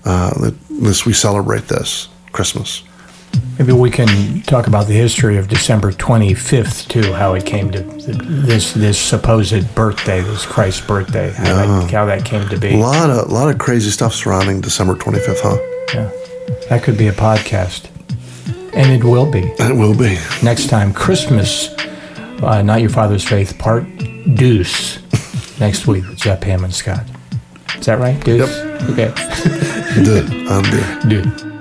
uh, 0.05 0.33
that 0.39 0.55
this 0.69 1.05
we 1.05 1.13
celebrate 1.13 1.67
this 1.67 2.09
Christmas? 2.31 2.83
Maybe 3.57 3.71
we 3.71 3.89
can 3.89 4.41
talk 4.43 4.67
about 4.67 4.87
the 4.87 4.93
history 4.93 5.37
of 5.37 5.47
December 5.47 5.91
25th 5.91 6.87
too, 6.87 7.13
how 7.13 7.33
it 7.33 7.45
came 7.45 7.71
to 7.71 7.81
this 7.81 8.73
this 8.73 8.99
supposed 8.99 9.73
birthday, 9.75 10.21
this 10.21 10.45
Christ's 10.45 10.85
birthday, 10.85 11.31
how, 11.31 11.43
that, 11.43 11.91
how 11.91 12.05
that 12.05 12.25
came 12.25 12.47
to 12.49 12.57
be. 12.57 12.73
A 12.73 12.77
lot 12.77 13.09
of 13.09 13.31
lot 13.31 13.49
of 13.49 13.59
crazy 13.59 13.89
stuff 13.91 14.13
surrounding 14.13 14.61
December 14.61 14.95
25th, 14.95 15.41
huh? 15.41 15.57
Yeah. 15.93 16.11
That 16.69 16.83
could 16.83 16.97
be 16.97 17.07
a 17.07 17.11
podcast, 17.11 17.87
and 18.75 18.91
it 18.91 19.03
will 19.03 19.29
be 19.29 19.39
it 19.59 19.75
will 19.75 19.95
be. 19.97 20.17
next 20.43 20.67
time. 20.69 20.93
Christmas, 20.93 21.69
uh, 22.41 22.61
not 22.61 22.81
your 22.81 22.89
father's 22.89 23.23
faith, 23.23 23.57
part 23.57 23.85
deuce. 24.35 24.99
next 25.59 25.85
week 25.87 26.07
with 26.07 26.17
Jeff 26.17 26.41
Hammond 26.43 26.73
Scott. 26.73 27.05
Is 27.77 27.85
that 27.85 27.99
right? 27.99 28.19
Deuce. 28.23 28.49
Yep. 28.49 28.89
Okay. 28.89 29.13
Dude, 30.03 30.47
I'm 30.49 30.63
good. 30.71 31.09
Dude. 31.09 31.52